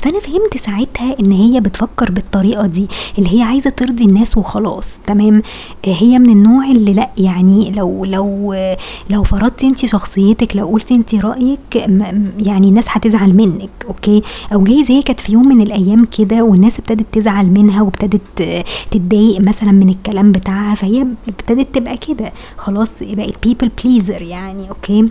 فأنا 0.00 0.20
فهمت 0.20 0.56
ساعتها 0.66 1.16
إن 1.20 1.32
هي 1.32 1.60
بتفكر 1.60 2.10
بالطريقة 2.10 2.66
دي 2.66 2.88
اللي 3.18 3.38
هي 3.38 3.42
عايزة 3.42 3.70
ترضي 3.70 4.04
الناس 4.04 4.36
وخلاص 4.38 4.88
تمام؟ 5.06 5.42
هي 5.84 6.18
من 6.18 6.30
النوع 6.30 6.64
اللي 6.70 6.92
لأ 6.92 7.10
يعني 7.18 7.70
لو 7.70 8.04
لو 8.04 8.54
لو 9.10 9.22
فرضتي 9.22 9.66
انت 9.66 9.86
شخصيتك 9.86 10.56
لو 10.56 10.66
قلتي 10.66 10.94
انت 10.94 11.14
رأيك 11.14 11.76
يعني 12.38 12.68
الناس 12.68 12.84
هتزعل 12.88 13.34
منك 13.36 13.70
okay؟ 13.88 14.22
أو 14.54 14.62
جايز 14.64 14.90
هي 14.90 15.02
كانت 15.02 15.20
في 15.20 15.32
يوم 15.32 15.48
من 15.48 15.60
الأيام 15.60 16.04
كده 16.18 16.42
والناس 16.44 16.78
ابتدت 16.78 17.06
تزعل 17.12 17.46
منها 17.46 17.82
وابتدت 17.82 18.42
تتضايق 18.90 19.40
مثلا 19.40 19.72
من 19.72 19.88
الكلام 19.88 20.32
بتاعها 20.32 20.74
فهي 20.74 21.06
ابتدت 21.28 21.74
تبقى 21.74 21.96
كده 21.96 22.32
خلاص 22.56 22.90
بقت 23.02 23.34
people 23.46 23.70
pleaser 23.84 24.22
يعني 24.22 24.68
okay؟ 24.70 25.06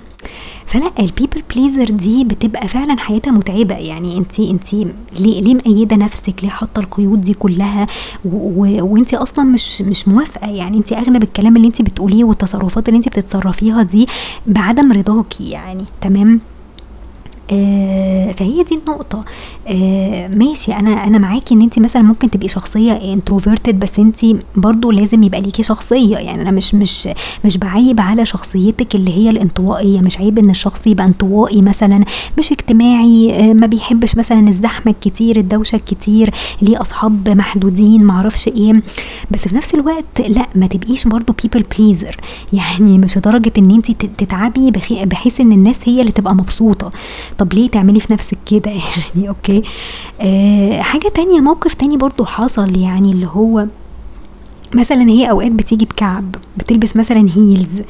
فلأ 0.66 0.92
ال 1.00 1.06
people 1.06 1.44
pleaser 1.56 1.90
دي 1.90 2.24
بتبقى 2.24 2.68
فعلا 2.68 3.00
حياتها 3.00 3.32
متعبة 3.32 3.76
يعني 3.76 4.18
انت 4.18 4.40
انت 4.40 4.74
ليه 5.20 5.42
ليه 5.42 5.56
مقيده 5.56 5.96
نفسك؟ 5.96 6.34
ليه 6.44 6.50
حاطة 6.50 6.80
القيود 6.80 7.22
دي 7.22 7.34
كلها؟ 7.34 7.88
وانت 8.26 9.14
أصلا 9.14 9.46
مش 9.46 9.82
مش 9.82 10.08
موافقة. 10.08 10.48
يعني 10.50 10.78
انت 10.78 10.94
أغلب 10.94 11.24
الكلام 11.24 11.56
اللي 11.58 11.68
انت 11.68 11.82
بتقوليه 11.82 12.24
والتصرفات 12.24 12.90
اللي 12.90 12.98
انت 12.98 13.08
بتتصرفيها 13.08 13.84
دي 13.84 14.08
بعدم 14.48 14.92
رضاكي 14.92 15.50
يعني. 15.50 15.84
تمام؟ 16.02 16.40
آه 17.52 18.32
فهي 18.32 18.64
دي 18.64 18.76
النقطة. 18.76 19.22
آه 19.68 20.28
ماشي 20.28 20.74
أنا 20.74 21.08
أنا 21.08 21.18
معاكي 21.18 21.56
إن 21.56 21.62
انت 21.62 21.80
مثلا 21.80 22.02
ممكن 22.02 22.30
تبقي 22.30 22.48
شخصية 22.48 22.92
انتروفيرتد 23.14 23.80
بس 23.80 24.00
انت 24.00 24.20
برضو 24.56 24.92
لازم 24.92 25.24
يبقى 25.24 25.42
ليكي 25.42 25.64
شخصية. 25.64 26.18
يعني 26.18 26.42
أنا 26.42 26.52
مش 26.52 26.76
مش 26.76 27.10
مش 27.46 27.58
بعيب 27.58 28.00
على 28.02 28.26
شخصيتك 28.26 28.96
اللي 28.96 29.12
هي 29.18 29.30
الانطوائية 29.30 30.00
مش 30.00 30.18
عيب 30.20 30.40
إن 30.40 30.50
الشخص 30.50 30.88
يبقى 30.88 31.06
انطوائي 31.06 31.62
مثلا 31.62 32.04
مش 32.38 32.52
اجتماعي 32.52 33.34
آه 33.40 33.54
ما 33.54 33.68
بيحبش 33.68 34.16
مثلا 34.16 34.50
الزحمة 34.50 34.92
الكتير 34.92 35.38
الدوشة 35.38 35.76
الكتير 35.76 36.34
ليه 36.62 36.82
أصحاب 36.82 37.30
محدودين 37.30 38.04
معرفش 38.04 38.48
إيه. 38.48 38.74
بس 39.32 39.48
في 39.48 39.56
نفس 39.56 39.74
الوقت 39.74 40.22
لا 40.30 40.48
ما 40.56 40.68
تبقيش 40.68 41.08
برضو 41.08 41.34
people 41.34 41.62
pleaser. 41.78 42.16
يعني 42.54 42.98
مش 42.98 43.18
لدرجة 43.18 43.52
إن 43.58 43.72
انت 43.72 43.92
تتعبي 43.92 44.72
بحيث 45.06 45.42
إن 45.42 45.52
الناس 45.52 45.78
هي 45.86 46.02
اللي 46.02 46.12
تبقى 46.12 46.36
مبسوطة. 46.36 46.92
طب 47.38 47.54
ليه 47.54 47.70
تعملي 47.70 48.00
في 48.00 48.14
نفسك 48.14 48.38
كده؟ 48.52 48.72
يعني 49.16 49.30
okay. 49.30 49.64
آه 50.22 50.82
حاجة 50.82 51.08
تانية 51.16 51.40
موقف 51.42 51.74
تاني 51.74 51.98
برضو 51.98 52.26
حصل 52.26 52.78
يعني 52.78 53.12
اللي 53.12 53.28
هو 53.28 53.66
مثلا 54.74 55.10
هي 55.10 55.30
أوقات 55.30 55.52
بتيجي 55.52 55.86
بكعب 55.86 56.36
بتلبس 56.58 56.96
مثلا 56.96 57.30
heels 57.36 57.82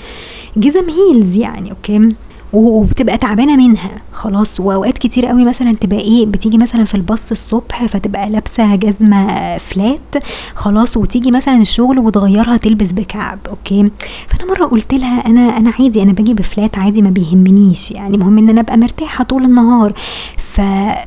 جزم 0.58 0.86
heels 0.90 1.36
يعني 1.36 1.72
okay. 1.72 2.16
وبتبقى 2.54 3.18
تعبانة 3.18 3.56
منها. 3.56 3.92
خلاص 4.14 4.60
وأوقات 4.60 4.98
كتير 4.98 5.26
قوي 5.26 5.46
مثلا 5.46 5.74
تبقى 5.74 6.00
إيه 6.00 6.26
بتيجي 6.26 6.58
مثلا 6.58 6.84
في 6.84 6.96
الباص 6.96 7.32
الصبح 7.32 7.86
فتبقى 7.86 8.30
لابسة 8.30 8.76
جزمة 8.76 9.58
flat 9.58 10.24
خلاص 10.56 10.98
وتيجي 10.98 11.32
مثلا 11.32 11.58
الشغل 11.58 12.00
وتغيرها 12.00 12.58
تلبس 12.58 12.92
بكعب 12.92 13.40
okay؟ 13.50 13.86
فأنا 14.28 14.52
مرة 14.52 14.66
قلت 14.66 14.94
لها 14.94 15.26
أنا 15.26 15.58
أنا 15.58 15.74
عادي 15.80 16.04
أنا 16.04 16.14
باجي 16.14 16.34
ب 16.34 16.42
flat 16.42 16.78
عادي 16.78 17.02
ما 17.02 17.10
بيهمنيش 17.10 17.92
يعني 17.92 18.18
مهم 18.18 18.38
إن 18.38 18.50
أنا 18.50 18.62
أبقى 18.62 18.78
مرتاحة 18.78 19.24
طول 19.24 19.44
النهار. 19.44 19.94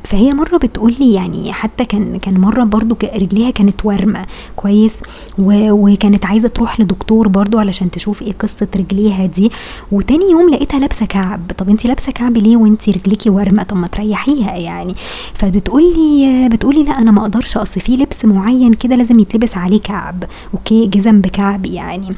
فهي 0.03 0.33
مرة 0.33 0.57
بتقول 0.57 0.95
لي 0.99 1.13
يعني 1.13 1.53
حتى 1.53 1.85
كان 1.85 2.19
كان 2.19 2.39
مرة 2.41 2.63
برضو 2.63 2.97
رجليها 3.15 3.51
كانت 3.51 3.85
ورمه 3.85 4.21
كويس. 4.55 4.93
وكانت 5.39 6.25
عايزة 6.25 6.47
تروح 6.47 6.79
لدكتور 6.79 7.27
برضو 7.27 7.59
علشان 7.59 7.91
تشوف 7.91 8.21
إيه 8.21 8.33
قصة 8.39 8.67
رجليها 8.75 9.25
دي. 9.25 9.51
وتاني 9.91 10.31
يوم 10.31 10.49
لقيتها 10.49 10.79
لابسة 10.79 11.05
كعب. 11.05 11.51
طب 11.57 11.69
انت 11.69 11.85
لابسة 11.85 12.11
كعب 12.11 12.37
ليه 12.37 12.57
وانت 12.57 12.89
رجليكي 12.89 13.29
ورمه 13.29 13.63
طب 13.63 13.77
ما 13.77 13.87
تريحيها 13.87 14.55
يعني. 14.55 14.93
فبتقول 15.33 15.83
لي 15.97 16.49
بتقولي 16.49 16.83
لا 16.83 16.91
أنا 16.91 17.11
ما 17.11 17.21
أقدرش 17.21 17.57
اصل 17.57 17.81
في 17.81 17.97
لبس 17.97 18.25
معين 18.25 18.73
كده 18.73 18.95
لازم 18.95 19.19
يتلبس 19.19 19.57
عليه 19.57 19.81
كعب. 19.81 20.23
okay 20.53 20.85
جزم 20.87 21.21
بكعب 21.21 21.65
يعني. 21.65 22.09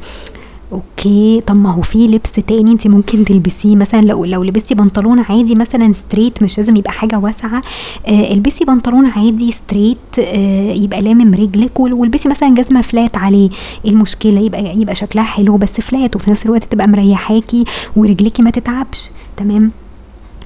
okay 0.74 1.42
طب 1.48 1.58
ما 1.58 1.72
هو 1.72 1.82
في 1.82 2.08
لبس 2.08 2.32
تاني 2.32 2.72
انت 2.72 2.88
ممكن 2.88 3.26
تلبسيه. 3.26 3.76
مثلا 3.76 4.02
لو 4.02 4.26
لو 4.26 4.44
لبستي 4.44 4.76
بنطلون 4.76 5.20
عادي 5.20 5.56
مثلا 5.56 5.94
straight 5.94 6.44
مش 6.44 6.58
لازم 6.58 6.76
يبقى 6.76 6.92
حاجة 6.92 7.20
واسعة. 7.20 7.62
آه 8.08 8.34
البسي 8.34 8.66
بنطلون 8.66 9.06
عادي 9.06 9.52
straight 9.52 9.98
آه 10.20 10.72
يبقى 10.74 11.02
لامم 11.02 11.34
رجلك 11.34 11.80
والبسي 11.80 12.30
مثلا 12.30 12.50
جزمة 12.54 12.82
flat 12.82 13.18
عليه. 13.18 13.50
المشكلة 13.86 14.40
يبقى 14.42 14.78
يبقى 14.78 14.96
شكلها 14.96 15.24
حلو 15.24 15.58
بس 15.58 15.72
flat 15.82 16.16
وفي 16.16 16.32
نفس 16.32 16.46
الوقت 16.46 16.64
تبقى 16.64 16.88
مريحاكي 16.88 17.64
ورجليكي 17.96 18.42
ما 18.44 18.50
تتعبش. 18.50 19.10
تمام؟ 19.38 19.72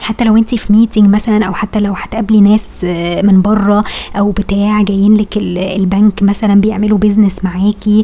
حتى 0.01 0.23
لو 0.23 0.38
انت 0.38 0.55
في 0.55 0.73
meeting 0.73 1.08
مثلا 1.15 1.45
أو 1.45 1.53
حتى 1.53 1.79
لو 1.79 1.93
هتقابلي 1.93 2.39
ناس 2.41 2.81
آه، 2.83 3.21
من 3.21 3.41
بره 3.41 3.83
أو 4.15 4.31
بتاع 4.31 4.81
جايين 4.81 5.13
لك 5.15 5.38
البنك 5.38 6.23
مثلا 6.23 6.62
بيعملوا 6.62 6.97
business 6.97 7.43
معاكي 7.43 8.03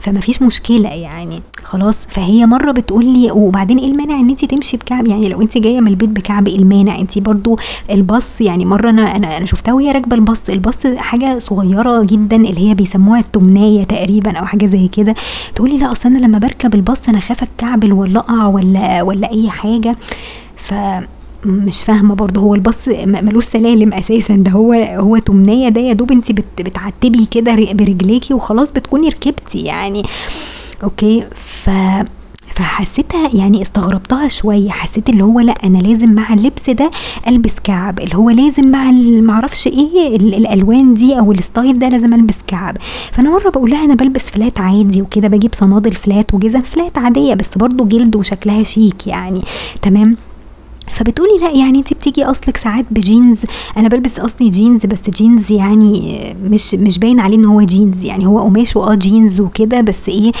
فما 0.00 0.20
فيش 0.20 0.42
مشكلة 0.42 0.88
يعني. 0.88 1.42
خلاص 1.64 1.96
فهي 2.08 2.46
مرة 2.46 2.72
بتقول 2.72 3.04
لي 3.04 3.30
وبعدين 3.30 3.78
إيه 3.78 3.86
المانع 3.90 4.20
إن 4.20 4.30
انت 4.30 4.44
تمشي 4.44 4.76
بكعب؟ 4.76 5.06
يعني 5.06 5.28
لو 5.28 5.42
انت 5.42 5.58
جاية 5.58 5.80
من 5.80 5.88
البيت 5.88 6.08
بكعب 6.08 6.48
إيه 6.48 6.56
المانع؟ 6.58 6.98
انت 6.98 7.18
برضو 7.18 7.58
الباص 7.90 8.40
يعني 8.40 8.64
مرة 8.64 8.90
أنا 8.90 9.16
أنا, 9.16 9.36
أنا 9.36 9.46
شفتها 9.46 9.74
وهي 9.74 9.92
راكبة 9.92 10.16
الباص. 10.16 10.48
الباص 10.48 10.86
حاجة 10.86 11.38
صغيرة 11.38 12.02
جدا 12.04 12.36
اللي 12.36 12.68
هي 12.70 12.74
بيسموها 12.74 13.20
التمنايه 13.20 13.84
تقريبا 13.84 14.38
أو 14.38 14.46
حاجة 14.46 14.66
زي 14.66 14.88
كده. 14.88 15.14
تقولي 15.54 15.78
لا 15.78 15.92
أصل 15.92 16.08
أنا 16.08 16.18
لما 16.18 16.38
بركب 16.38 16.74
الباص 16.74 17.08
أنا 17.08 17.20
خايفة 17.20 17.46
اتكعبل 17.46 17.92
ولا 17.92 18.18
اقع 18.20 18.46
ولا 18.46 19.02
ولا 19.02 19.30
أي 19.32 19.50
حاجة. 19.50 19.92
ف 20.56 20.74
مش 21.44 21.82
فاهمة 21.84 22.14
برضه 22.14 22.40
هو 22.40 22.54
الباص 22.54 22.88
ملوش 22.88 23.44
سلالم 23.44 23.94
أساسا 23.94 24.34
ده 24.36 24.50
هو 24.50 24.72
هو 24.72 25.18
تمنية 25.18 25.68
ده 25.68 25.80
يا 25.80 25.92
دوب 25.92 26.12
انت 26.12 26.32
بتعتبي 26.60 27.26
كده 27.30 27.54
برجليكي 27.54 28.34
وخلاص 28.34 28.70
بتكوني 28.70 29.08
ركبتي 29.08 29.58
يعني. 29.58 30.02
okay 30.84 31.24
ف 31.34 31.70
فحسيتها 32.54 33.30
يعني 33.34 33.62
استغربتها 33.62 34.28
شوية 34.28 34.70
حسيت 34.70 35.08
اللي 35.08 35.24
هو 35.24 35.40
لأ 35.40 35.54
أنا 35.64 35.78
لازم 35.78 36.14
مع 36.14 36.32
اللبس 36.34 36.70
ده 36.70 36.90
ألبس 37.28 37.54
كعب 37.64 38.00
اللي 38.00 38.14
هو 38.16 38.30
لازم 38.30 38.70
مع 38.70 38.90
معرفش 39.20 39.66
إيه 39.66 40.16
الألوان 40.16 40.94
دي 40.94 41.18
أو 41.18 41.32
ال 41.32 41.40
style 41.40 41.78
ده 41.78 41.88
لازم 41.88 42.14
ألبس 42.14 42.34
كعب. 42.46 42.76
فأنا 43.12 43.30
مرة 43.30 43.50
بقول 43.50 43.70
لها 43.70 43.84
أنا 43.84 43.94
بلبس 43.94 44.30
flat 44.30 44.60
عادي 44.60 45.02
وكده 45.02 45.28
بجيب 45.28 45.54
صنادل 45.54 45.92
flat 45.92 46.34
وجزم 46.34 46.60
flat 46.60 46.98
عادية 46.98 47.34
بس 47.34 47.58
برضو 47.58 47.84
جلد 47.84 48.16
وشكلها 48.16 48.62
شيك 48.62 49.06
يعني. 49.06 49.42
تمام؟ 49.82 50.16
فبتقولي 50.92 51.38
لا 51.40 51.50
يعني 51.50 51.78
انت 51.78 51.94
بتيجي 51.94 52.24
اصلك 52.24 52.56
ساعات 52.56 52.84
بجينز. 52.90 53.38
أنا 53.76 53.88
بلبس 53.88 54.18
اصلي 54.18 54.50
جينز 54.50 54.86
بس 54.86 55.10
جينز 55.10 55.52
يعني 55.52 56.20
مش 56.44 56.74
مش 56.74 56.98
باين 56.98 57.20
عليه 57.20 57.36
ان 57.36 57.44
هو 57.44 57.62
جينز. 57.62 58.04
يعني 58.04 58.26
هو 58.26 58.38
قماش 58.40 58.76
واه 58.76 58.94
جينز 58.94 59.40
وكده 59.40 59.80
بس 59.80 59.98
إيه 60.08 60.32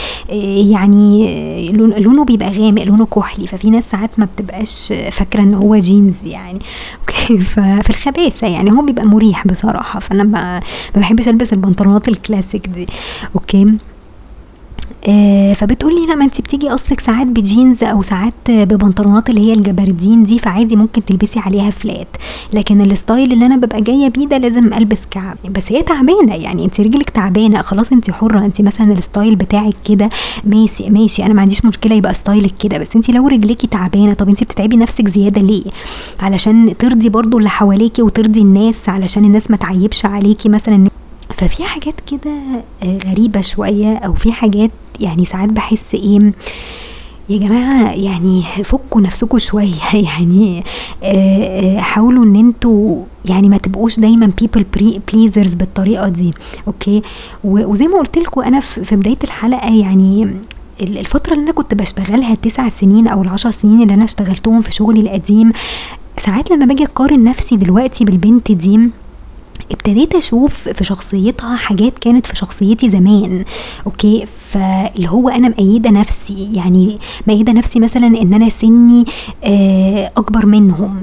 يعني 0.72 1.72
لونه 2.00 2.24
بيبقى 2.24 2.50
غامق 2.50 2.82
لونه 2.84 3.06
كحلي. 3.06 3.46
ففي 3.46 3.70
ناس 3.70 3.84
ساعات 3.90 4.10
ما 4.18 4.24
بتبقاش 4.24 4.92
فاكرة 5.10 5.40
ان 5.42 5.54
هو 5.54 5.76
جينز 5.76 6.14
يعني. 6.24 6.58
أوكي 7.00 7.38
ففي 7.38 7.90
الخباثة 7.90 8.46
يعني 8.46 8.72
هو 8.72 8.82
بيبقى 8.82 9.04
مريح 9.04 9.46
بصراحة. 9.46 10.00
فأنا 10.00 10.22
ما 10.24 10.60
بحبش 10.96 11.28
ألبس 11.28 11.52
البنطلونات 11.52 12.08
الكلاسيك 12.08 12.66
دي. 12.68 12.86
أوكي. 13.34 13.62
آه 13.62 13.89
فبتقولي 15.54 16.06
لا 16.06 16.14
ما 16.14 16.24
انت 16.24 16.40
بتيجي 16.40 16.68
اصلك 16.70 17.00
ساعات 17.00 17.26
بجينز 17.26 17.84
أو 17.84 18.02
ساعات 18.02 18.34
ببنطلونات 18.48 19.30
اللي 19.30 19.40
هي 19.40 19.52
الجبردين 19.52 20.22
دي 20.22 20.38
فعادي 20.38 20.76
ممكن 20.76 21.04
تلبسي 21.04 21.38
عليها 21.40 21.70
flat 21.70 22.08
لكن 22.52 22.80
ال 22.80 22.89
style 22.89 23.32
اللي 23.32 23.46
أنا 23.46 23.56
ببقى 23.56 23.80
جاية 23.82 24.08
بيه 24.08 24.26
ده 24.26 24.38
لازم 24.38 24.74
ألبس 24.74 24.98
كعب. 25.10 25.36
بس 25.56 25.72
هي 25.72 25.82
تعبانة 25.82 26.34
يعني 26.34 26.64
انت 26.64 26.80
رجلك 26.80 27.10
تعبانة 27.10 27.62
خلاص 27.62 27.92
انت 27.92 28.10
حرة. 28.10 28.40
انت 28.44 28.60
مثلا 28.62 28.92
ال 28.92 28.99
style 28.99 29.36
بتاعك 29.36 29.74
كده 29.88 30.08
ماشي 30.44 30.90
ماشي 30.90 31.24
أنا 31.26 31.34
ما 31.34 31.40
عنديش 31.40 31.64
مشكلة 31.64 31.94
يبقى 31.96 32.14
ستايلك 32.14 32.54
كده. 32.60 32.78
بس 32.78 32.96
انت 32.96 33.10
لو 33.10 33.28
رجليكي 33.28 33.66
تعبانة 33.66 34.14
طب 34.14 34.28
انت 34.28 34.42
بتتعبي 34.42 34.76
نفسك 34.76 35.08
زيادة 35.08 35.40
ليه؟ 35.40 35.64
علشان 36.20 36.76
ترضي 36.78 37.08
برضو 37.08 37.38
اللي 37.38 37.48
حواليكي 37.50 38.02
وترضي 38.02 38.40
الناس 38.40 38.88
علشان 38.88 39.24
الناس 39.24 39.50
ما 39.50 39.56
تعيبش 39.56 40.04
عليكي 40.06 40.48
مثلا 40.48 40.88
ففي 41.40 41.64
حاجات 41.64 41.94
كده 42.10 42.32
غريبة 42.84 43.40
شوية 43.40 43.96
أو 43.96 44.14
في 44.14 44.32
حاجات 44.32 44.70
يعني 45.00 45.24
ساعات 45.24 45.48
بحس 45.48 45.94
إيه 45.94 46.32
يا 47.28 47.38
جماعة 47.38 47.92
يعني 47.92 48.42
فكوا 48.64 49.00
نفسكم 49.00 49.38
شوية. 49.38 49.94
يعني 50.08 50.64
آه، 51.02 51.06
آه، 51.06 51.80
حاولوا 51.80 52.24
إن 52.24 52.36
أنتوا 52.36 53.02
يعني 53.24 53.48
ما 53.48 53.58
تبقوش 53.58 54.00
دايما 54.00 54.32
people 54.42 54.60
pleasers 55.12 55.56
بالطريقة 55.56 56.08
دي. 56.08 56.30
أوكي؟ 56.66 57.02
وزي 57.44 57.86
ما 57.86 57.98
قلت 57.98 58.18
لكم 58.18 58.40
أنا 58.40 58.60
في 58.60 58.96
بداية 58.96 59.18
الحلقة 59.24 59.74
يعني 59.74 60.36
الفترة 60.80 61.32
اللي 61.32 61.44
أنا 61.44 61.52
كنت 61.52 61.74
بشتغلها 61.74 62.32
التسع 62.32 62.68
سنين 62.68 63.08
أو 63.08 63.22
العشر 63.22 63.50
سنين 63.50 63.82
اللي 63.82 63.94
أنا 63.94 64.04
اشتغلتهم 64.04 64.60
في 64.60 64.70
شغلي 64.70 65.00
القديم 65.00 65.52
ساعات 66.18 66.50
لما 66.50 66.66
باجي 66.66 66.84
أقارن 66.84 67.24
نفسي 67.24 67.56
دلوقتي 67.56 68.04
بالبنت 68.04 68.52
دي 68.52 68.90
ابتديت 69.70 70.14
أشوف 70.14 70.68
في 70.68 70.84
شخصيتها 70.84 71.56
حاجات 71.56 71.98
كانت 71.98 72.26
في 72.26 72.36
شخصيتي 72.36 72.90
زمان 72.90 73.44
أوكي؟ 73.86 74.26
فاللي 74.50 75.08
هو 75.08 75.28
أنا 75.28 75.48
مأيدة 75.48 75.90
نفسي 75.90 76.48
يعني 76.54 76.98
مأيدة 77.26 77.52
نفسي 77.52 77.80
مثلا 77.80 78.06
إن 78.06 78.34
أنا 78.34 78.48
سني 78.48 79.04
آه، 79.44 80.10
أكبر 80.16 80.46
منهم. 80.46 81.00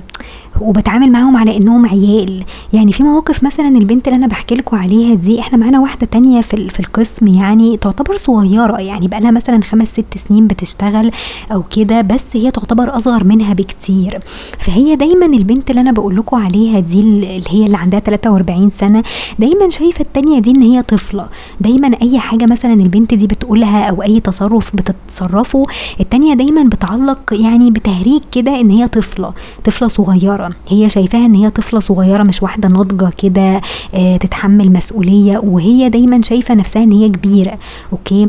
وبتعامل 0.61 1.11
معاهم 1.11 1.37
على 1.37 1.57
إنهم 1.57 1.85
عيال. 1.85 2.43
يعني 2.73 2.91
في 2.93 3.03
مواقف 3.03 3.43
مثلا 3.43 3.67
البنت 3.67 4.07
اللي 4.07 4.17
أنا 4.17 4.27
بحكي 4.27 4.55
لكم 4.55 4.77
عليها 4.77 5.15
دي 5.15 5.39
إحنا 5.39 5.57
معانا 5.57 5.79
واحدة 5.79 6.07
تانية 6.11 6.41
في 6.41 6.69
في 6.69 6.79
القسم 6.79 7.27
يعني 7.27 7.77
تعتبر 7.77 8.15
صغيرة 8.17 8.77
يعني 8.81 9.07
بقى 9.07 9.21
لها 9.21 9.31
مثلا 9.31 9.61
خمس 9.63 9.87
ست 9.87 10.17
سنين 10.27 10.47
بتشتغل 10.47 11.11
أو 11.51 11.63
كده 11.75 12.01
بس 12.01 12.21
هي 12.33 12.51
تعتبر 12.51 12.97
أصغر 12.97 13.23
منها 13.23 13.53
بكتير. 13.53 14.19
فهي 14.59 14.95
دايما 14.95 15.25
البنت 15.25 15.69
اللي 15.69 15.81
أنا 15.81 15.91
بقول 15.91 16.15
لكم 16.15 16.37
عليها 16.37 16.79
دي 16.79 16.99
اللي 16.99 17.41
هي 17.49 17.65
اللي 17.65 17.77
عندها 17.77 17.99
43 17.99 18.69
سنة 18.79 19.03
دايما 19.39 19.69
شايفة 19.69 20.01
التانية 20.01 20.39
دي 20.39 20.51
إن 20.51 20.61
هي 20.61 20.81
طفلة. 20.81 21.29
دايما 21.61 21.91
أي 22.01 22.19
حاجة 22.19 22.45
مثلا 22.45 22.73
البنت 22.73 23.13
دي 23.13 23.27
بتقولها 23.27 23.83
أو 23.89 24.03
أي 24.03 24.19
تصرف 24.19 24.75
بتتصرفه 24.75 25.65
التانية 25.99 26.33
دايما 26.33 26.63
بتعلق 26.63 27.19
يعني 27.33 27.71
بتهريج 27.71 28.21
كده 28.31 28.59
إن 28.61 28.69
هي 28.69 28.87
طفلة 28.87 29.33
طفلة 29.65 29.87
صغيرة. 29.87 30.46
هي 30.69 30.89
شايفاها 30.89 31.25
إن 31.25 31.35
هي 31.35 31.49
طفلة 31.49 31.79
صغيرة 31.79 32.23
مش 32.23 32.43
واحدة 32.43 32.69
ناضجة 32.69 33.09
كده 33.17 33.61
آه 33.93 34.17
تتحمل 34.17 34.69
مسؤولية 34.73 35.37
وهي 35.37 35.89
دايما 35.89 36.21
شايفة 36.21 36.53
نفسها 36.55 36.83
إن 36.83 36.91
هي 36.91 37.09
كبيرة 37.09 37.57
أوكي؟ 37.93 38.27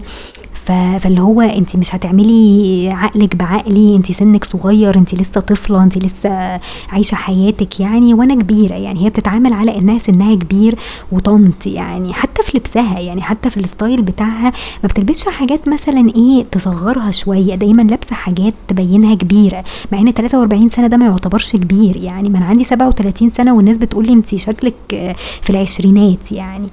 فاللي 0.73 1.21
هو 1.21 1.41
انت 1.41 1.77
مش 1.77 1.95
هتعملي 1.95 2.91
عقلك 2.91 3.37
بعقلي 3.37 3.97
انت 3.97 4.13
سنك 4.13 4.45
صغير 4.45 4.99
انت 4.99 5.15
لسه 5.15 5.41
طفلة 5.41 5.83
انت 5.83 5.99
لسه 5.99 6.61
عايشة 6.89 7.15
حياتك 7.15 7.81
يعني 7.81 8.15
وأنا 8.15 8.35
كبيرة. 8.35 8.75
يعني 8.75 9.05
هي 9.05 9.11
بتتعامل 9.11 9.53
على 9.53 9.79
انها 9.79 9.99
سنها 9.99 10.35
كبير 10.35 10.79
وطنط 11.13 11.67
يعني 11.67 12.13
حتى 12.13 12.43
في 12.43 12.59
لبسها 12.59 13.01
يعني 13.01 13.23
حتى 13.23 13.51
في 13.51 13.57
ال 13.57 13.64
style 13.64 14.03
بتاعها 14.03 14.53
ما 14.83 14.89
بتلبسش 14.89 15.29
حاجات 15.29 15.69
مثلا 15.69 16.13
إيه 16.17 16.45
تصغرها 16.45 17.11
شوية. 17.11 17.55
دايما 17.55 17.83
لابسة 17.83 18.15
حاجات 18.17 18.55
تبينها 18.69 19.15
كبيرة 19.15 19.65
مع 19.93 19.99
ان 19.99 20.13
43 20.13 20.69
سنة 20.69 20.87
ده 20.87 20.97
ما 20.97 21.07
يعتبرش 21.07 21.57
كبير 21.57 21.97
يعني. 21.97 22.29
ما 22.29 22.39
أنا 22.39 22.47
عندي 22.47 22.65
37 22.65 23.31
سنة 23.31 23.55
والناس 23.57 23.79
بتقول 23.79 24.07
لي 24.07 24.13
انت 24.13 24.35
شكلك 24.35 24.75
في 25.43 25.51
العشرينات 25.51 26.33
يعني. 26.33 26.69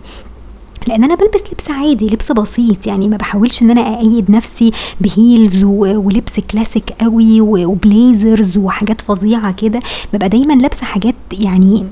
لأن 0.87 1.03
أنا 1.03 1.15
بلبس 1.15 1.41
لبس 1.53 1.71
عادي 1.71 2.07
لبس 2.07 2.31
بسيط 2.31 2.87
يعني 2.87 3.07
ما 3.07 3.17
بحاولش 3.17 3.61
إن 3.61 3.71
أنا 3.71 3.93
اقيد 3.95 4.31
نفسي 4.31 4.71
ب 5.01 5.12
heels 5.12 5.63
ولبس 5.63 6.39
كلاسيك 6.51 6.89
قوي 7.01 7.41
و 7.41 7.56
blazers 7.56 8.57
وحاجات 8.57 9.01
فظيعة 9.01 9.51
كده. 9.51 9.79
ببقى 10.13 10.29
دايما 10.29 10.53
لابسة 10.53 10.85
حاجات 10.85 11.15
يعني 11.33 11.85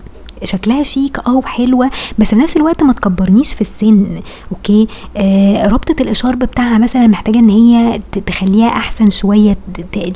شكلها 0.44 0.84
شيك 0.84 1.20
آه 1.28 1.36
وحلوه 1.36 1.90
بس 2.20 2.28
في 2.28 2.36
نفس 2.36 2.58
الوقت 2.58 2.84
ما 2.84 2.94
تكبرنيش 2.94 3.54
في 3.54 3.62
السن. 3.62 4.22
أوكي؟ 4.52 4.88
آه 5.18 5.68
ربطة 5.68 5.96
الاشارب 6.02 6.40
بتاعها 6.40 6.78
مثلا 6.78 7.08
محتاجة 7.08 7.40
إن 7.40 7.50
هي 7.50 8.02
تخليها 8.26 8.68
أحسن 8.68 9.10
شوية 9.10 9.58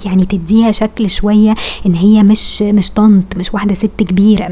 يعني 0.06 0.26
تديها 0.26 0.72
شكل 0.72 1.10
شوية 1.10 1.54
إن 1.86 1.94
هي 1.94 2.24
مش 2.24 2.62
مش 2.62 2.92
طنط 2.92 3.24
مش 3.38 3.54
واحدة 3.54 3.76
ست 3.76 3.90
كبيرة. 4.00 4.50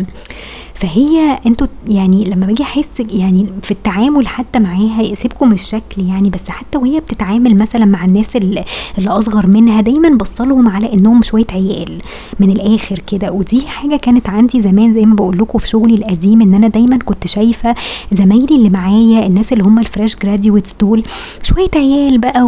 فهي 0.76 1.40
أنتوا 1.46 1.68
يعني 1.88 2.24
لما 2.24 2.46
باجي 2.46 2.64
احس 2.64 2.90
يعني 3.00 3.46
في 3.64 3.72
التعامل 3.72 4.28
حتى 4.28 4.60
معاها 4.60 5.16
سيبكم 5.16 5.52
الشكل 5.52 6.02
يعني 6.10 6.30
بس 6.30 6.50
حتى 6.50 6.78
وهي 6.78 7.00
بتتعامل 7.00 7.58
مثلا 7.58 7.86
مع 7.86 8.06
الناس 8.06 8.36
اللي, 8.36 8.64
أصغر 9.08 9.48
منها 9.48 9.82
دايما 9.82 10.10
بصلهم 10.10 10.68
على 10.70 10.94
إنهم 10.94 11.22
شوية 11.24 11.46
عيال 11.52 12.02
من 12.40 12.52
الآخر 12.52 13.00
كده. 13.00 13.32
ودي 13.32 13.68
حاجة 13.68 13.96
كانت 13.96 14.30
عندي 14.30 14.62
زمان 14.62 14.94
زي 14.94 15.06
ما 15.06 15.16
بقول 15.16 15.38
لكم 15.38 15.60
في 15.60 15.68
شغلي 15.68 15.96
القديم 15.96 16.42
إن 16.42 16.54
أنا 16.54 16.68
دايما 16.68 16.98
كنت 16.98 17.28
شايفة 17.28 17.76
زمايلي 18.12 18.56
اللي 18.56 18.70
معايا 18.70 19.26
الناس 19.28 19.54
اللي 19.54 19.64
هم 19.64 19.80
ال 19.80 19.86
fresh 19.86 20.16
graduates 20.16 20.76
دول 20.82 21.04
شوية 21.44 21.70
عيال 21.76 22.18
بقى 22.18 22.42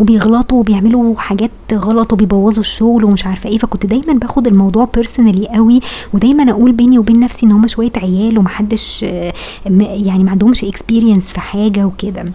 وبيغلطوا 0.00 0.58
وبيعملوا 0.58 1.16
حاجات 1.16 1.50
غلط 1.72 2.12
وبيبوظوا 2.12 2.60
الشغل 2.60 3.04
ومش 3.04 3.26
عارفة 3.26 3.50
إيه. 3.50 3.58
فكنت 3.58 3.86
دايما 3.86 4.12
باخد 4.12 4.46
الموضوع 4.46 4.88
بيرسونالي 4.94 5.46
قوي 5.48 5.80
ودايما 6.14 6.50
أقول 6.50 6.72
بيني 6.72 6.98
وبين 6.98 7.20
نفسي 7.20 7.46
إن 7.48 7.52
هم 7.52 7.66
شوية 7.66 7.92
عيال 7.96 8.38
ومحدش 8.38 9.02
يعني 9.02 10.24
ما 10.24 10.30
عندهمش 10.30 10.64
اكسبيرينس 10.64 11.32
في 11.32 11.40
حاجة 11.40 11.84
وكده. 11.84 12.32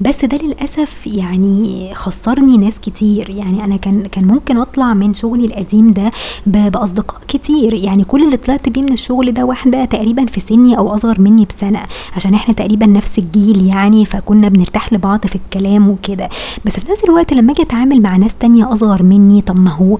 بس 0.00 0.24
ده 0.24 0.38
للأسف 0.38 1.06
يعني 1.06 1.90
خسرني 1.94 2.56
ناس 2.58 2.74
كتير. 2.82 3.30
يعني 3.30 3.64
أنا 3.64 3.76
كان 3.76 4.06
كان 4.06 4.24
ممكن 4.26 4.56
أطلع 4.56 4.94
من 4.94 5.14
شغلي 5.14 5.44
القديم 5.44 5.90
ده 5.92 6.10
بأصدقاء 6.46 7.20
كتير. 7.28 7.74
يعني 7.74 8.04
كل 8.04 8.22
اللي 8.24 8.36
طلعت 8.36 8.68
بيه 8.68 8.82
من 8.82 8.92
الشغل 8.92 9.32
ده 9.32 9.44
واحدة 9.44 9.84
تقريبا 9.84 10.26
في 10.26 10.40
سني 10.40 10.78
أو 10.78 10.94
أصغر 10.94 11.20
مني 11.20 11.46
بسنة 11.56 11.80
عشان 12.16 12.34
إحنا 12.34 12.54
تقريبا 12.54 12.86
نفس 12.86 13.18
الجيل 13.18 13.66
يعني 13.66 14.04
فكنا 14.04 14.48
بنرتاح 14.48 14.92
لبعض 14.92 15.26
في 15.26 15.36
الكلام 15.36 15.88
وكده. 15.88 16.28
بس 16.64 16.80
في 16.80 16.90
نفس 16.90 17.04
الوقت 17.04 17.32
لما 17.32 17.52
أجي 17.52 17.62
أتعامل 17.62 18.02
مع 18.02 18.16
ناس 18.16 18.34
تانية 18.40 18.72
أصغر 18.72 19.02
مني 19.02 19.40
طب 19.42 19.60
ما 19.60 19.70
هو 19.70 19.98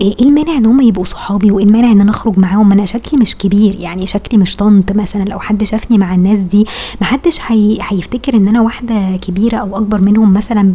إيه 0.00 0.14
المانع 0.20 0.56
إن 0.56 0.66
هم 0.66 0.80
يبقوا 0.80 1.04
صحابي؟ 1.04 1.50
وإيه 1.50 1.64
المانع 1.64 1.92
إن 1.92 2.00
أنا 2.00 2.10
أخرج 2.10 2.38
معاهم؟ 2.38 2.72
أنا 2.72 2.84
شكلي 2.84 3.20
مش 3.20 3.36
كبير. 3.36 3.76
يعني 3.80 4.06
شكلي 4.06 4.38
مش 4.38 4.56
طنط 4.56 4.92
مثلا. 4.92 5.22
لو 5.24 5.38
حد 5.38 5.64
شافني 5.64 5.98
مع 5.98 6.14
الناس 6.14 6.38
دي 6.38 6.66
محدش 7.00 7.38
هي... 7.46 7.78
هيفتكر 7.80 8.36
إن 8.36 8.48
أنا 8.48 8.60
واحدة 8.60 9.16
كبيرة 9.22 9.56
أو 9.56 9.76
أكبر 9.76 10.00
منهم 10.00 10.32
مثلا. 10.32 10.72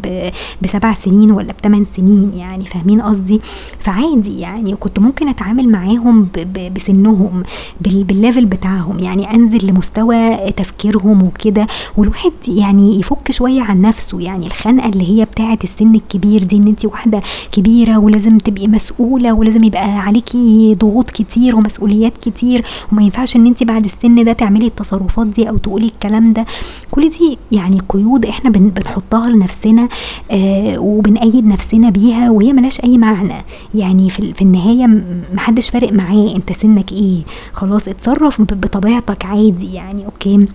بسبع 0.61 0.93
سنين 0.93 1.31
ولا 1.31 1.53
بثمان 1.61 1.85
سنين 1.95 2.31
يعني 2.35 2.65
فاهمين 2.65 3.01
قصدي 3.01 3.39
فعادي 3.79 4.39
يعني 4.39 4.75
كنت 4.75 4.99
ممكن 4.99 5.27
أتعامل 5.27 5.69
معاهم. 5.69 6.27
بسنهم 6.75 7.43
بال... 7.81 8.03
بالليفل 8.03 8.45
بتاعهم 8.45 8.99
يعني 8.99 9.33
أنزل 9.33 9.67
لمستوى 9.67 10.37
تفكيرهم 10.51 11.23
وكده 11.23 11.67
والواحد 11.97 12.31
يعني 12.47 12.99
يفك 12.99 13.31
شوية 13.31 13.61
عن 13.61 13.81
نفسه 13.81 14.19
يعني 14.21 14.45
الخنقة 14.47 14.89
اللي 14.89 15.09
هي 15.19 15.25
بتاعة 15.25 15.59
السن 15.63 15.95
الكبير 15.95 16.43
دي 16.43 16.55
إن 16.57 16.67
انت 16.67 16.85
واحدة 16.85 17.21
كبيرة 17.51 17.97
ولازم 17.97 18.37
تبقي 18.37 18.67
مسؤولة 18.67 19.33
ولازم 19.33 19.63
يبقى 19.63 19.99
عليكي 19.99 20.75
ضغوط 20.79 21.09
كتير 21.09 21.55
ومسؤوليات 21.55 22.13
كتير 22.21 22.65
وما 22.91 23.03
ينفعش 23.03 23.35
إن 23.35 23.45
انت 23.45 23.63
بعد 23.63 23.85
السن 23.85 24.23
ده 24.23 24.33
تعملي 24.33 24.67
التصرفات 24.67 25.27
دي 25.27 25.49
أو 25.49 25.57
تقولي 25.57 25.85
الكلام 25.85 26.33
ده 26.33 26.43
كل 26.91 27.09
دي 27.09 27.37
يعني 27.51 27.81
قيود 27.89 28.25
إحنا 28.37 28.49
بنحطها 28.49 29.29
لنفسنا 29.29 29.89
آه 30.31 30.79
وبنأيد 30.79 31.47
نفسنا 31.47 31.89
بيها 31.89 32.29
وهي 32.31 32.53
ملاش 32.53 32.83
أي 32.83 32.97
معنى. 32.97 33.33
يعني 33.75 34.09
في, 34.09 34.41
النهاية 34.41 35.03
محدش 35.33 35.69
فارق 35.69 35.93
معاه 35.93 36.35
انت 36.35 36.51
سنك 36.51 36.91
إيه؟ 36.91 37.21
خلاص 37.53 37.87
اتصرف 37.87 38.41
بطبيعتك 38.41 39.25
عادي 39.25 39.73
يعني 39.73 40.05
أوكي؟ 40.05 40.47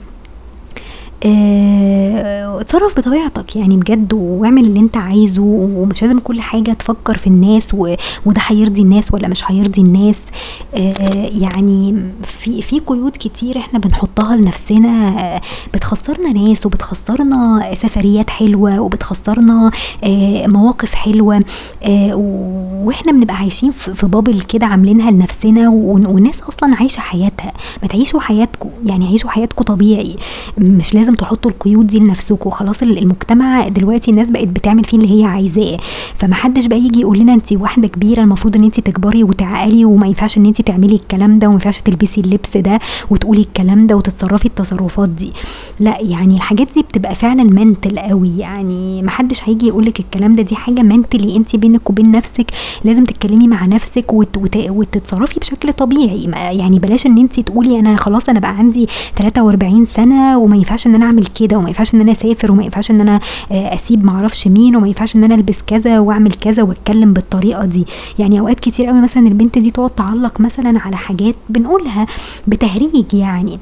آه 1.24 2.61
اتصرف 2.61 2.98
بطبيعتك 2.98 3.56
يعني 3.56 3.76
بجد 3.76 4.12
واعمل 4.12 4.64
اللي 4.64 4.80
انت 4.80 4.96
عايزه 4.96 5.42
ومش 5.42 6.02
لازم 6.02 6.18
كل 6.18 6.40
حاجة 6.40 6.72
تفكر 6.72 7.16
في 7.16 7.26
الناس 7.26 7.74
وده 7.74 8.40
هيرضي 8.46 8.82
الناس 8.82 9.14
ولا 9.14 9.28
مش 9.28 9.50
هيرضي 9.50 9.80
الناس. 9.80 10.16
آه 10.74 11.28
يعني 11.40 12.02
في 12.24 12.62
في 12.62 12.78
قيود 12.80 13.12
كتير 13.12 13.58
إحنا 13.58 13.78
بنحطها 13.78 14.37
لنفسنا 14.37 15.40
بتخسرنا 15.74 16.32
ناس 16.32 16.66
وبتخسرنا 16.66 17.70
سفريات 17.74 18.30
حلوة 18.30 18.80
وبتخسرنا 18.80 19.70
آه 20.04 20.46
مواقف 20.46 20.94
حلوة. 20.94 21.44
وإحنا 22.14 23.12
بنبقى 23.12 23.37
عايشين 23.37 23.70
في 23.70 24.06
بابل 24.06 24.40
كده 24.40 24.66
عاملينها 24.66 25.11
لنفسنا 25.11 25.68
والناس 25.68 26.40
أصلا 26.42 26.74
عايشة 26.76 27.00
حياتها 27.00 27.52
ما 27.82 27.88
تعيشوا 27.88 28.20
حياتكم 28.20 28.68
يعني 28.87 29.06
عيشوا 29.06 29.30
حياتكم 29.30 29.64
طبيعي. 29.64 30.16
مش 30.58 30.94
لازم 30.94 31.12
لازم 31.12 31.25
تحطوا 31.25 31.51
القيود 31.51 31.87
دي 31.87 31.98
لنفسكم. 31.98 32.51
خلاص 32.51 32.83
المجتمع 32.83 33.68
دلوقتي 33.68 34.11
الناس 34.11 34.31
بقت 34.31 34.48
بتعمل 34.48 34.85
فيه 34.85 34.98
اللي 34.98 35.20
هي 35.20 35.25
عايزاه. 35.25 35.77
فمحدش 36.14 36.66
بقى 36.66 36.79
يجي 36.79 37.01
يقول 37.01 37.18
لنا 37.18 37.35
انت 37.35 37.53
واحدة 37.53 37.88
كبيرة 37.88 38.22
المفروض 38.22 38.57
ان 38.57 38.64
انت 38.64 38.81
تكبري 38.81 39.25
وتعقلي 39.25 39.85
وما 39.85 40.07
ينفعش 40.07 40.38
ان 40.38 40.46
انت 40.46 40.61
تعملي 40.62 40.94
الكلام 40.94 41.38
ده 41.38 41.46
وما 41.46 41.55
ينفعش 41.55 41.79
تلبسي 41.81 42.20
اللبس 42.20 42.57
ده 42.57 42.79
وتقولي 43.11 43.40
الكلام 43.40 43.87
ده 43.87 43.96
وتتصرفي 43.96 44.46
التصرفات 44.46 45.09
دي. 45.09 45.33
لا 45.81 46.01
يعني 46.01 46.37
الحاجات 46.37 46.68
دي 46.75 46.83
بتبقى 46.83 47.14
فعلا 47.14 47.42
منتل 47.44 47.98
قوي. 47.98 48.38
يعني 48.38 49.03
محدش 49.03 49.48
هيجي 49.48 49.66
يقول 49.66 49.87
لك 49.87 50.01
الكلام 50.01 50.33
ده. 50.33 50.42
دي 50.42 50.57
حاجة 50.57 50.81
منتلي 50.83 51.37
انت 51.37 51.57
بينك 51.57 51.90
وبين 51.90 52.11
نفسك. 52.11 52.46
لازم 52.85 53.05
تتكلمي 53.05 53.48
مع 53.48 53.66
نفسك 53.66 54.12
وت... 54.12 54.37
وت... 54.37 54.57
وتتصرفي 54.57 55.40
بشكل 55.40 55.72
طبيعي. 55.72 56.22
يعني 56.59 56.79
بلاش 56.79 57.07
ان 57.07 57.18
انت 57.18 57.40
تقولي 57.40 57.79
أنا 57.81 57.96
خلاص 57.96 58.29
أنا 58.29 58.40
بقى 58.40 58.57
عندي 58.57 58.87
43 59.16 59.85
سنة 59.85 60.38
وما 60.38 60.57
ينفعش 60.57 60.87
إن 60.87 60.94
أنا 60.94 61.01
اعمل 61.02 61.26
كده 61.26 61.58
وما 61.58 61.68
ينفعش 61.68 61.94
ان 61.94 62.00
أنا 62.00 62.12
اسافر 62.12 62.52
وما 62.52 62.64
ينفعش 62.64 62.90
ان 62.90 63.00
أنا 63.00 63.20
اسيب 63.50 64.04
معرفش 64.04 64.48
مين 64.48 64.76
وما 64.76 64.86
ينفعش 64.86 65.16
ان 65.16 65.24
أنا 65.24 65.34
البس 65.34 65.58
كذا 65.66 65.98
واعمل 65.98 66.32
كذا 66.32 66.62
واتكلم 66.62 67.12
بالطريقة 67.12 67.64
دي. 67.64 67.86
يعني 68.18 68.40
اوقات 68.40 68.60
كتير 68.60 68.86
قوي 68.86 69.00
مثلا 69.00 69.28
البنت 69.28 69.58
دي 69.58 69.70
تقعد 69.70 69.90
تعلق 69.90 70.40
مثلا 70.40 70.80
على 70.80 70.96
حاجات 70.96 71.34
بنقولها 71.48 72.06
بتهريج 72.46 73.14
يعني. 73.14 73.58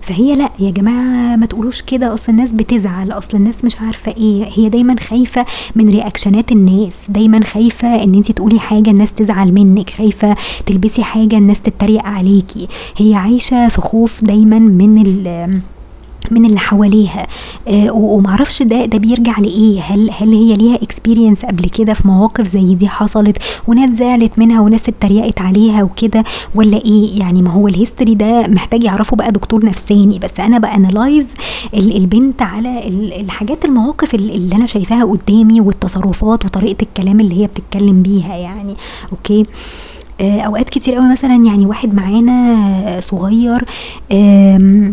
فهي 0.00 0.34
لا 0.34 0.50
يا 0.58 0.70
جماعة 0.70 1.36
ما 1.36 1.46
تقولوش 1.46 1.82
كده 1.82 2.14
اصل 2.14 2.32
الناس 2.32 2.52
بتزعل 2.52 3.12
اصل 3.12 3.36
الناس 3.36 3.64
مش 3.64 3.80
عارفة 3.80 4.12
إيه. 4.16 4.48
هي 4.54 4.68
دايما 4.68 4.96
خايفة 5.00 5.46
من 5.76 5.88
reactionات 5.88 6.52
الناس 6.52 6.92
دايما 7.08 7.44
خايفة 7.44 8.02
ان 8.02 8.14
انت 8.14 8.32
تقولي 8.32 8.60
حاجة 8.60 8.90
الناس 8.90 9.12
تزعل 9.12 9.52
منك 9.52 9.90
خايفة 9.90 10.36
تلبسي 10.66 11.02
حاجة 11.02 11.38
الناس 11.38 11.60
تتريق 11.60 12.06
عليكي. 12.06 12.68
هي 12.96 13.14
عايشة 13.14 13.68
في 13.68 13.80
خوف 13.80 14.24
دايما 14.24 14.58
من 14.58 15.02
ال 15.06 15.60
من 16.32 16.44
اللي 16.44 16.58
حواليها. 16.58 17.26
آه 17.68 17.92
ومعرفش 17.92 18.62
ده 18.62 18.84
ده 18.84 18.98
بيرجع 18.98 19.38
لإيه؟ 19.38 19.80
هل 19.80 20.10
هل 20.18 20.32
هي 20.34 20.56
ليها 20.56 20.74
experience 20.74 21.44
قبل 21.44 21.64
كده 21.64 21.94
في 21.94 22.08
مواقف 22.08 22.46
زي 22.52 22.74
دي 22.74 22.88
حصلت؟ 22.88 23.38
وناس 23.66 23.90
زعلت 23.90 24.38
منها 24.38 24.60
وناس 24.60 24.88
اتريقت 24.88 25.40
عليها 25.40 25.82
وكده 25.82 26.24
ولا 26.54 26.76
إيه؟ 26.76 27.18
يعني 27.18 27.42
ما 27.42 27.50
هو 27.50 27.68
ال 27.68 27.74
history 27.74 28.14
ده 28.14 28.46
محتاج 28.46 28.84
يعرفه 28.84 29.16
بقى 29.16 29.32
دكتور 29.32 29.64
نفساني. 29.66 30.18
بس 30.18 30.40
أنا 30.40 30.58
ب 30.58 30.66
analyze 30.66 31.26
البنت 31.74 32.42
على 32.42 32.88
الحاجات 33.20 33.64
المواقف 33.64 34.14
اللي 34.14 34.56
أنا 34.56 34.66
شايفاها 34.66 35.04
قدامي 35.04 35.60
والتصرفات 35.60 36.44
وطريقة 36.44 36.82
الكلام 36.82 37.20
اللي 37.20 37.42
هي 37.42 37.46
بتتكلم 37.46 38.02
بيها 38.02 38.36
يعني. 38.36 38.74
أوكي؟ 39.12 39.44
آه 40.20 40.40
أوقات 40.40 40.68
كتير 40.70 40.94
قوي 40.94 41.08
مثلا 41.12 41.34
يعني 41.34 41.66
واحد 41.66 41.94
معانا 41.94 43.00
صغير 43.00 43.64
آه 44.12 44.92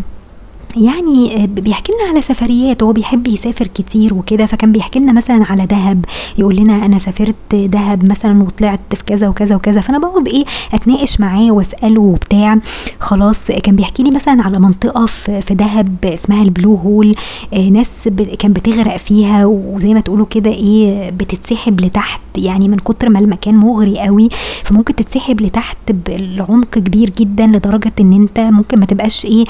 يعني 0.77 1.43
آه، 1.43 1.45
بيحكي 1.45 1.91
لنا 1.91 2.09
على 2.09 2.21
سفريات 2.21 2.83
هو 2.83 2.93
بيحب 2.93 3.27
يسافر 3.27 3.67
كتير 3.67 4.13
وكده 4.13 4.45
فكان 4.45 4.71
بيحكي 4.71 4.99
لنا 4.99 5.11
مثلا 5.11 5.45
على 5.51 5.65
دهب. 5.65 6.05
يقول 6.37 6.55
لنا 6.55 6.85
أنا 6.85 6.99
سافرت 6.99 7.35
دهب 7.55 8.09
مثلا 8.09 8.43
وطلعت 8.43 8.79
في 8.95 9.03
كذا 9.03 9.27
وكذا 9.27 9.55
وكذا 9.55 9.81
فأنا 9.81 9.97
بقعد 9.99 10.27
إيه 10.27 10.45
أتناقش 10.73 11.19
معاه 11.19 11.51
وأسأله 11.51 12.01
وبتاع. 12.01 12.57
خلاص 12.99 13.47
كان 13.47 13.75
بيحكي 13.75 14.03
لي 14.03 14.11
مثلا 14.11 14.43
على 14.43 14.59
منطقة 14.59 15.05
في 15.05 15.53
دهب 15.55 15.95
اسمها 16.05 16.43
البلو 16.43 16.75
هول 16.75 17.15
آه، 17.53 17.69
ناس 17.69 18.09
كان 18.39 18.53
بتغرق 18.53 18.97
فيها 18.97 19.45
وزي 19.45 19.93
ما 19.93 19.99
تقولوا 20.01 20.25
كده 20.29 20.51
إيه 20.51 21.09
بتتسحب 21.09 21.81
لتحت 21.81 22.21
يعني 22.37 22.67
من 22.67 22.77
كتر 22.77 23.09
ما 23.09 23.19
المكان 23.19 23.55
مغري 23.55 23.99
قوي 23.99 24.29
فممكن 24.63 24.95
تتسحب 24.95 25.41
لتحت 25.41 25.77
بعمق 26.07 26.69
كبير 26.69 27.09
جدا 27.19 27.47
لدرجة 27.47 27.91
إن 27.99 28.13
أنت 28.13 28.39
ممكن 28.39 28.79
ما 28.79 28.85
تبقاش 28.85 29.25
إيه 29.25 29.45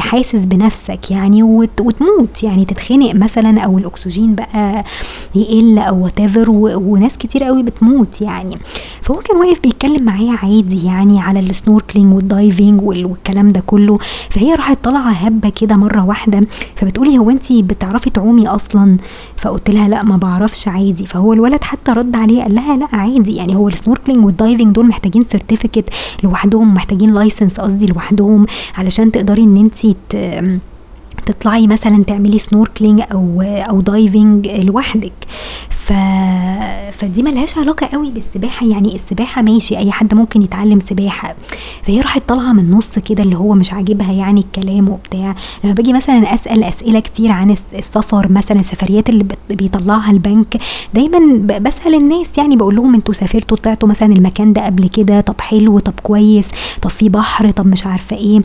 حاسس 0.00 0.44
بنفسك 0.60 1.10
يعني 1.10 1.42
وتموت 1.42 2.42
يعني 2.42 2.64
تتخنق 2.64 3.14
مثلا 3.14 3.60
أو 3.60 3.78
الأكسجين 3.78 4.34
بقى 4.34 4.84
يقل 5.34 5.78
أو 5.78 6.04
what 6.04 6.20
وناس 6.48 7.16
كتير 7.16 7.44
قوي 7.44 7.62
بتموت 7.62 8.20
يعني. 8.20 8.56
فهو 9.02 9.16
كان 9.16 9.36
واقف 9.36 9.60
بيتكلم 9.62 10.02
معايا 10.04 10.32
عادي 10.42 10.84
يعني 10.86 11.20
على 11.20 11.40
ال 11.40 11.47
snorkeling 11.47 12.14
وال 12.14 12.31
diving 12.31 12.82
والكلام 12.82 13.52
ده 13.52 13.62
كله. 13.66 13.98
فهي 14.30 14.54
راحت 14.54 14.78
طالعة 14.84 15.10
هبة 15.10 15.48
كده 15.48 15.74
مرة 15.76 16.04
واحدة 16.04 16.40
فبتقولي 16.76 17.18
هو 17.18 17.30
انت 17.30 17.52
بتعرفي 17.52 18.10
تعومي 18.10 18.48
أصلا؟ 18.48 18.96
فقلت 19.36 19.70
لها 19.70 19.88
لأ 19.88 20.04
ما 20.04 20.16
بعرفش 20.16 20.68
عادي. 20.68 21.06
فهو 21.06 21.32
الولد 21.32 21.64
حتى 21.64 21.92
رد 21.92 22.16
عليه 22.16 22.42
قال 22.42 22.54
لها 22.54 22.76
لأ 22.76 22.86
عادي 22.92 23.36
يعني. 23.36 23.56
هو 23.56 23.68
ال 23.68 23.73
snorkeling 23.73 24.24
وال 24.24 24.37
diving 24.37 24.74
دول 24.74 24.86
محتاجين 24.88 25.24
certificate 25.24 25.84
لوحدهم 26.24 26.74
محتاجين 26.74 27.14
license 27.14 27.60
قصدي 27.60 27.86
لوحدهم 27.86 28.46
علشان 28.74 29.12
تقدري 29.12 29.42
إن 29.42 29.56
انت 29.56 29.96
تطلعي 31.26 31.66
مثلا 31.66 32.04
تعملي 32.04 32.38
snorkeling 32.38 33.02
أو 33.12 33.42
أو 33.42 33.80
diving 33.80 34.48
لوحدك. 34.48 35.12
ف... 35.70 35.92
فدي 36.98 37.22
ملهاش 37.22 37.58
علاقة 37.58 37.86
قوي 37.86 38.10
بالسباحة 38.10 38.66
يعني 38.66 38.94
السباحة 38.94 39.42
ماشي 39.42 39.78
أي 39.78 39.92
حد 39.92 40.14
ممكن 40.14 40.42
يتعلم 40.42 40.80
سباحة. 40.80 41.34
فهي 41.82 42.00
راحت 42.00 42.22
طالعة 42.28 42.52
من 42.52 42.58
النص 42.58 42.98
كده 42.98 43.22
اللي 43.22 43.36
هو 43.36 43.54
مش 43.54 43.72
عاجبها 43.72 44.12
يعني 44.12 44.40
الكلام 44.40 44.88
وبتاع. 44.88 45.34
لما 45.64 45.72
باجي 45.74 45.92
مثلا 45.92 46.34
أسأل 46.34 46.64
أسئلة 46.64 47.00
كتير 47.00 47.30
عن 47.32 47.56
السفر 47.74 48.32
مثلا 48.32 48.60
السفريات 48.60 49.08
اللي 49.08 49.24
بيطلعها 49.50 50.10
البنك 50.10 50.56
دايما 50.94 51.18
بسأل 51.58 51.94
الناس 51.94 52.38
يعني 52.38 52.56
بقول 52.56 52.76
لهم 52.76 52.94
أنتوا 52.94 53.14
سافرتوا 53.14 53.56
طلعتوا 53.56 53.88
مثلا 53.88 54.12
المكان 54.12 54.52
ده 54.52 54.66
قبل 54.66 54.88
كده 54.88 55.20
طب 55.20 55.40
حلو 55.40 55.78
طب 55.78 55.94
كويس 56.02 56.48
طب 56.82 56.90
في 56.90 57.08
بحر 57.08 57.50
طب 57.50 57.66
مش 57.66 57.86
عارفة 57.86 58.16
إيه. 58.16 58.40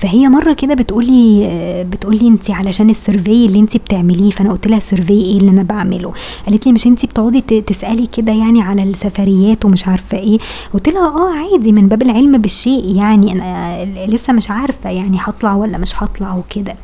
فهي 0.00 0.28
مرة 0.28 0.52
كده 0.52 0.74
بتقولي 0.74 1.48
بتقولي 1.90 2.28
انت 2.28 2.50
علشان 2.50 2.90
ال 2.90 2.98
survey 2.98 3.46
اللي 3.46 3.58
انت 3.60 3.76
بتعمليه 3.76 4.30
فأنا 4.30 4.50
قلت 4.52 4.66
لها 4.66 4.78
survey 4.78 5.12
إيه 5.12 5.38
اللي 5.38 5.50
أنا 5.50 5.62
بعمله؟ 5.62 6.12
قالت 6.46 6.66
لي 6.66 6.72
مش 6.72 6.86
انت 6.86 7.04
بتقعدي 7.06 7.40
تسألي 7.40 8.06
كده 8.06 8.32
يعني 8.32 8.62
على 8.62 8.82
السفريات 8.82 9.64
ومش 9.64 9.88
عارفة 9.88 10.18
إيه؟ 10.18 10.38
قلت 10.74 10.88
لها 10.88 11.06
آه 11.08 11.30
عادي 11.34 11.72
من 11.72 11.88
باب 11.88 12.02
العلم 12.02 12.38
بالشيء 12.38 12.96
يعني 12.96 13.32
أنا 13.32 13.84
لسه 14.06 14.32
مش 14.32 14.50
عارفة 14.50 14.90
يعني 14.90 15.18
هطلع 15.20 15.54
ولا 15.54 15.78
مش 15.78 16.02
هطلع 16.02 16.34
وكده. 16.36 16.76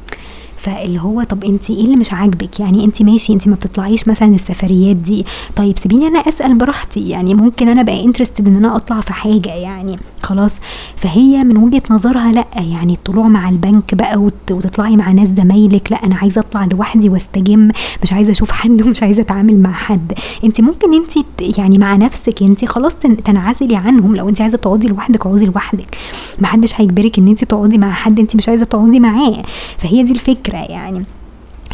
فاللي 0.67 1.01
هو 1.01 1.23
طب 1.23 1.45
انت 1.45 1.71
إيه 1.71 1.85
اللي 1.85 1.97
مش 1.97 2.13
عاجبك؟ 2.13 2.61
يعني 2.61 2.85
انت 2.85 3.03
ماشي 3.03 3.33
انت 3.33 3.49
ما 3.49 3.55
بتطلعيش 3.55 4.09
مثلا 4.09 4.35
السفريات 4.35 4.97
دي. 4.97 5.27
طيب 5.57 5.79
سيبيني 5.79 6.07
أنا 6.07 6.19
أسأل 6.19 6.55
براحتي. 6.59 7.09
يعني 7.09 7.35
ممكن 7.35 7.69
أنا 7.69 7.83
بقى 7.83 8.05
interested 8.05 8.49
إن 8.49 8.57
أنا 8.57 8.77
أطلع 8.77 9.01
في 9.01 9.13
حاجة 9.13 9.49
يعني. 9.49 9.99
خلاص. 10.23 10.53
فهي 10.97 11.45
من 11.45 11.57
وجهة 11.57 11.83
نظرها 11.91 12.33
لأ 12.33 12.47
يعني 12.57 12.93
الطلوع 12.93 13.29
مع 13.29 13.49
البنك 13.49 13.95
بقى 13.95 14.17
وتطلعي 14.51 14.97
مع 14.97 15.13
ناس 15.13 15.29
زمايلك. 15.29 15.93
لأ 15.93 16.07
أنا 16.07 16.17
عايزة 16.17 16.41
أطلع 16.41 16.65
لوحدي 16.65 17.09
واستجم. 17.09 17.71
مش 18.03 18.13
عايزة 18.13 18.31
أشوف 18.31 18.51
حد 18.51 18.83
ومش 18.83 19.03
عايزة 19.03 19.23
أتعامل 19.23 19.63
مع 19.63 19.73
حد. 19.73 20.13
انت 20.45 20.61
ممكن 20.61 20.95
انت 20.95 21.59
يعني 21.59 21.79
مع 21.79 21.97
نفسك 21.97 22.43
انت 22.43 22.65
خلاص 22.65 22.95
تنعزلي 23.25 23.77
عنهم. 23.77 24.17
لو 24.17 24.29
انت 24.29 24.41
عايزة 24.41 24.57
تقعدي 24.59 24.89
لوحدك 24.89 25.27
اقعدي 25.27 25.45
لوحدك. 25.45 25.97
محدش 26.41 26.81
هيجبرك 26.81 27.19
إن 27.19 27.29
انت 27.29 27.45
تقعدي 27.45 27.79
مع 27.79 27.91
حد 27.93 28.21
انت 28.21 28.37
مش 28.37 28.49
عايزة 28.49 28.65
تقعدي 28.65 29.01
معاه. 29.01 29.43
فهي 29.79 30.03
دي 30.03 30.13
الفكرة. 30.13 30.56
يعني. 30.61 31.05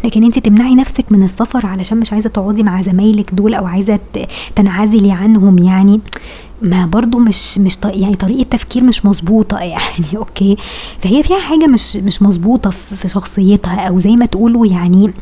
لكن 0.04 0.24
انت 0.24 0.38
تمنعي 0.38 0.74
نفسك 0.74 1.04
من 1.12 1.22
السفر 1.22 1.66
علشان 1.66 1.98
مش 1.98 2.12
عايزة 2.12 2.28
تقعدي 2.28 2.62
مع 2.62 2.82
زمايلك 2.82 3.34
دول 3.34 3.54
أو 3.54 3.66
عايزة 3.66 3.98
تنعزلي 4.56 5.12
عنهم 5.12 5.58
يعني. 5.58 6.00
ما 6.62 6.86
برضو 6.86 7.18
مش 7.18 7.58
مش 7.58 7.78
يعني 7.84 8.14
طريقة 8.14 8.42
تفكير 8.42 8.84
مش 8.84 9.04
مظبوطة 9.06 9.58
يعني 9.58 10.06
أوكي؟ 10.16 10.56
فهي 10.98 11.22
فيها 11.22 11.38
حاجة 11.38 11.66
مش 11.66 11.96
مش 11.96 12.22
مظبوطة 12.22 12.70
في 12.70 13.08
شخصيتها 13.08 13.88
أو 13.88 13.98
زي 13.98 14.16
ما 14.16 14.26
تقولوا 14.26 14.66
يعني 14.66 15.12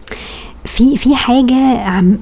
في 0.65 0.97
في 0.97 1.17
حاجة 1.17 1.55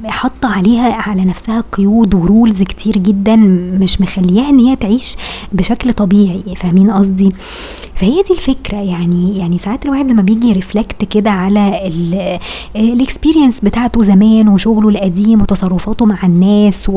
حاطة 0.07 0.49
عليها 0.49 0.93
على 0.93 1.25
نفسها 1.25 1.65
قيود 1.73 2.15
و 2.15 2.23
rules 2.23 2.63
كتير 2.63 2.99
جدا 2.99 3.37
مش 3.81 4.01
مخلياها 4.01 4.49
إن 4.49 4.59
هي 4.59 4.77
تعيش 4.77 5.17
بشكل 5.53 5.93
طبيعي 5.93 6.43
فاهمين 6.57 6.91
قصدي؟ 6.91 7.29
فهي 7.95 8.23
دي 8.23 8.31
الفكرة 8.35 8.77
يعني 8.77 9.39
يعني 9.39 9.59
ساعات 9.59 9.85
الواحد 9.85 10.11
لما 10.11 10.23
بيجي 10.23 10.53
reflect 10.53 11.05
كده 11.05 11.31
على 11.31 11.91
الإكسبيرينس 12.77 13.61
بتاعته 13.61 14.03
زمان 14.03 14.49
وشغله 14.49 14.89
القديم 14.89 15.41
وتصرفاته 15.43 16.07
مع 16.07 16.19
الناس 16.25 16.91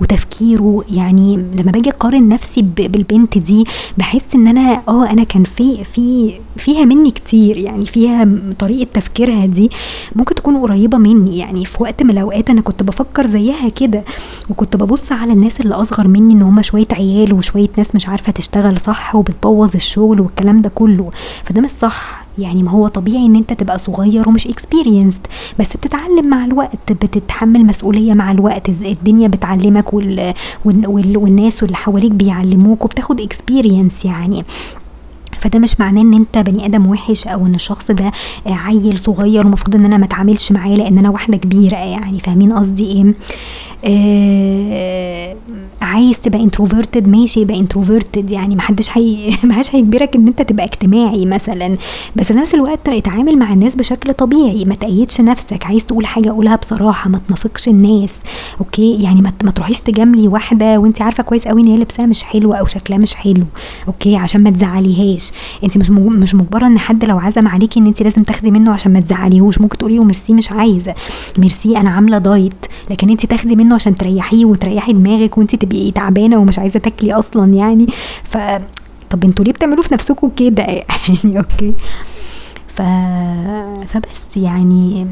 وتفكيره 0.00 0.84
يعني 0.90 1.36
لما 1.36 1.72
باجي 1.72 1.90
أقارن 1.90 2.28
نفسي 2.28 2.62
بالبنت 2.62 3.38
دي 3.38 3.64
بحس 3.98 4.34
إن 4.34 4.46
أنا 4.46 4.82
آه 4.88 5.10
أنا 5.10 5.24
كان 5.24 5.44
في 5.44 5.84
في 5.84 6.32
فيها 6.56 6.84
مني 6.84 7.10
كتير 7.10 7.56
يعني 7.56 7.86
فيها 7.86 8.28
طريقة 8.58 8.88
تفكيرها 8.94 9.46
دي 9.46 9.70
ممكن 10.16 10.34
تكون 10.34 10.56
قريبة 10.72 10.98
مني. 10.98 11.38
يعني 11.38 11.64
في 11.64 11.82
وقت 11.82 12.02
من 12.02 12.10
الأوقات 12.10 12.50
أنا 12.50 12.60
كنت 12.60 12.82
بفكر 12.82 13.30
زيها 13.30 13.68
كده 13.68 14.02
وكنت 14.50 14.76
ببص 14.76 15.12
على 15.12 15.32
الناس 15.32 15.60
اللي 15.60 15.74
أصغر 15.74 16.08
مني 16.08 16.34
إن 16.34 16.42
هم 16.42 16.62
شوية 16.62 16.86
عيال 16.92 17.32
وشوية 17.34 17.68
ناس 17.78 17.94
مش 17.94 18.08
عارفة 18.08 18.32
تشتغل 18.32 18.78
صح 18.78 19.14
وبتبوظ 19.16 19.70
الشغل 19.74 20.20
والكلام 20.20 20.60
ده 20.62 20.68
كله. 20.74 21.10
فده 21.44 21.60
مش 21.60 21.70
صح. 21.70 22.22
يعني 22.38 22.62
ما 22.62 22.70
هو 22.70 22.88
طبيعي 22.88 23.26
إن 23.26 23.36
أنت 23.36 23.52
تبقى 23.52 23.78
صغير 23.78 24.28
ومش 24.28 24.46
experienced 24.46 25.26
بس 25.58 25.76
بتتعلم 25.76 26.26
مع 26.30 26.44
الوقت 26.44 26.92
بتتحمل 26.92 27.66
مسؤولية 27.66 28.12
مع 28.12 28.30
الوقت 28.30 28.68
الدنيا 28.68 29.28
بتعلمك 29.28 29.94
وال... 29.94 30.34
وال... 30.64 31.16
والناس 31.16 31.62
اللي 31.62 31.76
حواليك 31.76 32.12
بيعلموك 32.12 32.84
وبتاخد 32.84 33.20
experience 33.20 34.04
يعني. 34.04 34.44
فده 35.42 35.58
مش 35.58 35.80
معناه 35.80 36.02
إن 36.02 36.14
أنت 36.14 36.38
بني 36.38 36.66
آدم 36.66 36.86
وحش 36.86 37.26
أو 37.26 37.46
إن 37.46 37.54
الشخص 37.54 37.90
ده 37.90 38.12
عيل 38.46 38.98
صغير 38.98 39.46
ومفروض 39.46 39.74
إن 39.76 39.84
أنا 39.84 39.96
ما 39.96 40.04
أتعاملش 40.04 40.52
معاه 40.52 40.74
لأن 40.74 40.98
أنا 40.98 41.10
واحدة 41.10 41.36
كبيرة 41.36 41.76
يعني 41.76 42.20
فاهمين 42.20 42.52
قصدي 42.52 42.84
إيه؟ 42.92 43.14
آه 43.84 45.36
عايز 45.82 46.20
تبقى 46.20 46.42
introverted 46.42 47.08
ماشي 47.08 47.40
يبقى 47.40 47.58
introverted 47.58 48.30
يعني 48.30 48.56
محدش 48.56 48.98
هي 48.98 49.30
محدش 49.44 49.74
هيجبرك 49.74 50.16
إن 50.16 50.28
أنت 50.28 50.42
تبقى 50.42 50.64
اجتماعي 50.64 51.26
مثلا. 51.26 51.76
بس 52.16 52.26
في 52.26 52.34
نفس 52.34 52.54
الوقت 52.54 52.88
اتعامل 52.88 53.38
مع 53.38 53.52
الناس 53.52 53.76
بشكل 53.76 54.14
طبيعي. 54.14 54.64
ما 54.64 54.74
تقيدش 54.74 55.20
نفسك. 55.20 55.66
عايز 55.66 55.84
تقول 55.86 56.06
حاجة 56.06 56.30
قولها 56.30 56.56
بصراحة. 56.56 57.10
ما 57.10 57.20
تنافقش 57.28 57.68
الناس. 57.68 58.10
okay؟ 58.60 59.02
يعني 59.02 59.22
ما 59.22 59.50
تروحيش 59.50 59.80
تجاملي 59.80 60.28
واحدة 60.28 60.78
وانت 60.78 61.02
عارفة 61.02 61.22
كويس 61.22 61.48
قوي 61.48 61.62
إن 61.62 61.66
هي 61.66 61.76
لبسها 61.76 62.06
مش 62.06 62.24
حلو 62.24 62.52
أو 62.52 62.66
شكلها 62.66 62.98
مش 62.98 63.14
حلو. 63.14 63.44
okay؟ 63.88 64.16
عشان 64.16 64.42
ما 64.42 64.50
تزعليهاش. 64.50 65.30
انت 65.64 65.78
مش 65.78 65.90
مش 65.90 66.34
مجبرة 66.34 66.66
إن 66.66 66.78
حد 66.78 67.04
لو 67.04 67.18
عزم 67.18 67.48
عليكي 67.48 67.80
إن 67.80 67.86
انت 67.86 68.02
لازم 68.02 68.22
تاخدي 68.22 68.50
منه 68.50 68.72
عشان 68.72 68.92
ما 68.92 69.00
تزعليهوش. 69.00 69.60
ممكن 69.60 69.78
تقولي 69.78 69.96
له 69.96 70.04
ميرسي 70.04 70.32
مش 70.32 70.52
عايزة. 70.52 70.94
ميرسي 71.38 71.76
أنا 71.76 71.90
عاملة 71.90 72.18
diet. 72.18 72.66
لكن 72.90 73.10
انت 73.10 73.26
تاخدي 73.26 73.56
منه 73.56 73.74
عشان 73.74 73.96
تريحيه 73.96 74.44
وتريحي 74.44 74.92
دماغك 74.92 75.38
وانت 75.38 75.54
تبقي 75.72 75.90
تعبانة 75.90 76.36
ومش 76.36 76.58
عايزة 76.58 76.78
تاكلي 76.78 77.12
أصلا 77.12 77.54
يعني. 77.54 77.86
ف 78.24 78.36
طب 79.10 79.24
أنتوا 79.24 79.44
ليه 79.44 79.52
بتعملوا 79.52 79.82
في 79.82 79.94
نفسكم 79.94 80.30
كده؟ 80.36 80.62
يعني 81.24 81.38
أوكي. 81.38 81.72
ف... 82.68 82.82
فبس 83.88 84.36
يعني 84.36 85.06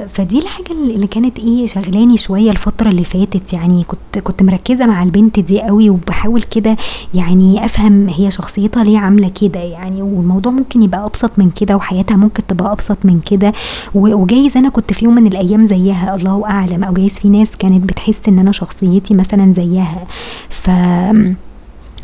فدي 0.00 0.38
الحاجة 0.38 0.72
اللي 0.72 1.06
كانت 1.06 1.38
إيه 1.38 1.66
شغلاني 1.66 2.16
شوية 2.16 2.50
الفترة 2.50 2.88
اللي 2.90 3.04
فاتت. 3.04 3.52
يعني 3.52 3.84
كنت 3.84 4.18
كنت 4.24 4.42
مركزة 4.42 4.86
مع 4.86 5.02
البنت 5.02 5.40
دي 5.40 5.60
أوي 5.60 5.90
وباحاول 5.90 6.42
كده 6.42 6.76
يعني 7.14 7.64
أفهم 7.64 8.08
هي 8.08 8.30
شخصيتها 8.30 8.84
ليه 8.84 8.98
عاملة 8.98 9.28
كده 9.40 9.60
يعني 9.60 10.02
والموضوع 10.02 10.52
ممكن 10.52 10.82
يبقى 10.82 11.04
أبسط 11.06 11.30
من 11.38 11.50
كده 11.50 11.76
وحياتها 11.76 12.16
ممكن 12.16 12.46
تبقى 12.46 12.72
أبسط 12.72 12.98
من 13.04 13.20
كده. 13.20 13.52
وجايز 13.94 14.56
أنا 14.56 14.68
كنت 14.68 14.92
في 14.92 15.04
يوم 15.04 15.14
من 15.14 15.26
الأيام 15.26 15.66
زيها 15.68 16.14
الله 16.14 16.44
أعلم 16.50 16.84
أو 16.84 16.92
جايز 16.92 17.12
في 17.12 17.28
ناس 17.28 17.48
كانت 17.58 17.82
بتحس 17.84 18.28
إن 18.28 18.38
أنا 18.38 18.52
شخصيتي 18.52 19.14
مثلا 19.14 19.52
زيها. 19.56 20.04
ف 20.50 20.70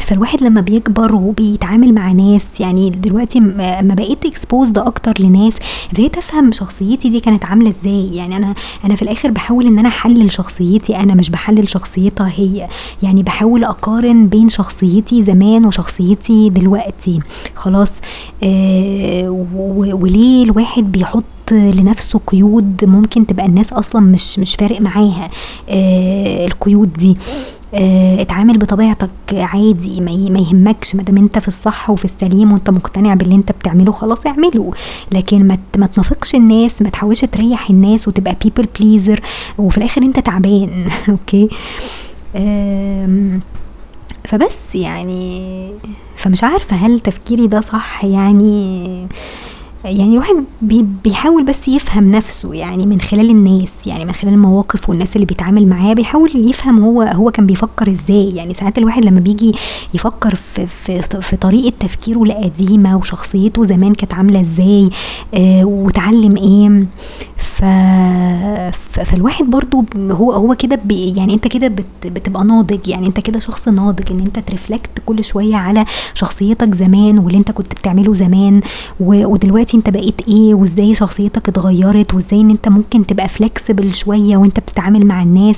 فالواحد 0.06 0.42
لما 0.42 0.60
بيكبر 0.60 1.14
وبيتعامل 1.14 1.94
مع 1.94 2.12
ناس 2.12 2.44
يعني 2.60 2.90
دلوقتي 2.90 3.38
اما 3.38 3.94
بقيت 3.94 4.24
اكسبوزد 4.26 4.78
أكتر 4.78 5.14
لناس 5.20 5.54
ابتديت 5.88 6.16
أفهم 6.16 6.52
شخصيتي 6.52 7.08
دي 7.08 7.20
كانت 7.20 7.44
عاملة 7.44 7.70
إزاي. 7.82 8.16
يعني 8.16 8.36
أنا 8.36 8.54
أنا 8.84 8.96
في 8.96 9.02
الآخر 9.02 9.30
بحاول 9.30 9.66
إن 9.66 9.78
أنا 9.78 9.88
أحلل 9.88 10.30
شخصيتي 10.30 10.96
أنا 10.96 11.14
مش 11.14 11.30
بحلل 11.30 11.68
شخصيتها 11.68 12.32
هي. 12.36 12.68
يعني 13.02 13.22
بحاول 13.22 13.64
أقارن 13.64 14.26
بين 14.26 14.48
شخصيتي 14.48 15.24
زمان 15.24 15.64
وشخصيتي 15.64 16.50
دلوقتي. 16.50 17.20
خلاص 17.54 17.90
آه 18.44 19.30
وليه 19.92 20.44
الواحد 20.44 20.92
بيحط 20.92 21.24
لنفسه 21.52 22.20
قيود 22.26 22.84
ممكن 22.84 23.26
تبقى 23.26 23.46
الناس 23.46 23.72
أصلا 23.72 24.00
مش 24.02 24.38
مش 24.38 24.54
فارق 24.54 24.80
معاها 24.80 25.30
آه 25.68 26.46
القيود 26.46 26.92
دي. 26.92 27.16
آه 27.74 28.20
اتعامل 28.22 28.58
بطبيعتك 28.58 29.10
عادي 29.32 30.00
ما 30.00 30.40
يهمكش 30.40 30.94
ما 30.94 31.02
دام 31.02 31.16
انت 31.16 31.38
في 31.38 31.48
الصح 31.48 31.90
وفي 31.90 32.04
السليم 32.04 32.52
وانت 32.52 32.70
مقتنع 32.70 33.14
باللي 33.14 33.34
انت 33.34 33.52
بتعمله 33.52 33.92
خلاص 33.92 34.26
اعمله. 34.26 34.70
لكن 35.12 35.56
ما 35.78 35.88
تنافقش 35.94 36.34
الناس 36.34 36.82
ما 36.82 36.88
تحاولش 36.90 37.20
تريح 37.20 37.70
الناس 37.70 38.08
وتبقى 38.08 38.36
people 38.44 38.68
pleaser 38.80 39.20
وفي 39.58 39.78
الآخر 39.78 40.02
انت 40.02 40.18
تعبان. 40.20 40.86
okay؟ 41.08 41.48
فبس 44.24 44.74
يعني 44.74 45.42
فمش 46.16 46.44
عارفة 46.44 46.76
هل 46.76 47.00
تفكيري 47.00 47.46
ده 47.46 47.60
صح 47.60 48.04
يعني. 48.04 49.06
يعني 49.84 50.12
الواحد 50.12 50.44
بيحاول 51.04 51.44
بس 51.44 51.68
يفهم 51.68 52.10
نفسه 52.10 52.54
يعني 52.54 52.86
من 52.86 53.00
خلال 53.00 53.30
الناس 53.30 53.68
يعني 53.86 54.04
من 54.04 54.12
خلال 54.12 54.34
المواقف 54.34 54.88
والناس 54.88 55.16
اللي 55.16 55.26
بيتعامل 55.26 55.68
معاه 55.68 55.92
بيحاول 55.92 56.30
يفهم 56.34 56.84
هو 56.84 57.02
هو 57.02 57.30
كان 57.30 57.46
بيفكر 57.46 57.88
إزاي. 57.88 58.30
يعني 58.36 58.54
ساعات 58.54 58.78
الواحد 58.78 59.04
لما 59.04 59.20
بيجي 59.20 59.52
يفكر 59.94 60.34
في 60.34 60.66
في, 60.66 61.02
في 61.02 61.36
طريقة 61.36 61.72
تفكيره 61.80 62.22
القديمة 62.22 62.96
وشخصيته 62.96 63.64
زمان 63.64 63.94
كانت 63.94 64.14
عاملة 64.14 64.40
إزاي 64.40 64.90
آه 65.34 65.64
وتعلم 65.64 66.36
إيه 66.36 66.86
ف... 67.62 67.64
فالواحد 69.04 69.44
برضو 69.44 69.84
هو 69.96 70.32
هو 70.32 70.54
كده 70.54 70.78
يعني 70.90 71.34
انت 71.34 71.48
كده 71.48 71.68
بت... 71.68 71.84
بتبقى 72.06 72.44
ناضج 72.44 72.88
يعني 72.88 73.06
انت 73.06 73.20
كده 73.20 73.38
شخص 73.38 73.68
ناضج 73.68 74.12
ان 74.12 74.20
انت 74.20 74.38
ترفلكت 74.38 74.90
كل 75.06 75.24
شوية 75.24 75.56
على 75.56 75.84
شخصيتك 76.14 76.74
زمان 76.74 77.18
واللي 77.18 77.38
انت 77.38 77.50
كنت 77.50 77.74
بتعمله 77.74 78.14
زمان 78.14 78.60
و... 79.00 79.26
ودلوقتي 79.26 79.76
انت 79.76 79.90
بقيت 79.90 80.20
إيه 80.28 80.54
وازاي 80.54 80.94
شخصيتك 80.94 81.48
اتغيرت 81.48 82.14
وازاي 82.14 82.40
ان 82.40 82.50
انت 82.50 82.68
ممكن 82.68 83.06
تبقى 83.06 83.28
flexible 83.28 83.94
شوية 83.94 84.36
وانت 84.36 84.60
بتتعامل 84.60 85.06
مع 85.06 85.22
الناس 85.22 85.56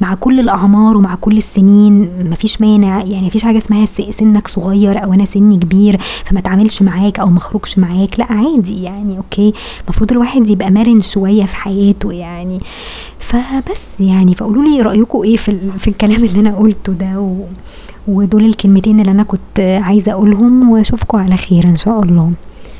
مع 0.00 0.14
كل 0.14 0.40
الأعمار 0.40 0.96
ومع 0.96 1.14
كل 1.14 1.38
السنين. 1.38 2.10
مفيش 2.30 2.60
مانع 2.60 3.02
يعني 3.04 3.26
مفيش 3.26 3.44
حاجة 3.44 3.58
اسمها 3.58 3.86
سنك 4.18 4.48
صغير 4.48 5.04
أو 5.04 5.12
أنا 5.14 5.24
سني 5.24 5.56
كبير 5.58 6.00
فما 6.24 6.38
اتعاملش 6.40 6.82
معاك 6.82 7.20
أو 7.20 7.26
ما 7.26 7.38
اخرجش 7.38 7.78
معاك 7.78 8.18
لأ 8.20 8.32
عادي 8.32 8.82
يعني 8.82 9.16
okay. 9.18 9.52
المفروض 9.84 10.12
الواحد 10.12 10.48
يبقى 10.48 10.70
مرن 10.70 11.00
شوية 11.40 11.46
في 11.46 11.56
حياته 11.56 12.12
يعني. 12.12 12.60
فبس 13.18 13.80
يعني 14.00 14.34
فقولوا 14.34 14.62
لي 14.62 14.82
رايكم 14.82 15.22
إيه 15.22 15.36
في, 15.36 15.58
في 15.78 15.88
الكلام 15.88 16.24
اللي 16.24 16.40
أنا 16.40 16.56
قلته 16.56 16.92
ده 16.92 17.20
و... 17.20 17.44
ودول 18.08 18.44
الكلمتين 18.44 19.00
اللي 19.00 19.12
أنا 19.12 19.22
كنت 19.22 19.80
عايزة 19.84 20.12
أقولهم 20.12 20.70
واشوفكم 20.70 21.18
على 21.18 21.36
خير 21.36 21.68
إن 21.68 21.76
شاء 21.76 22.02
الله. 22.02 22.32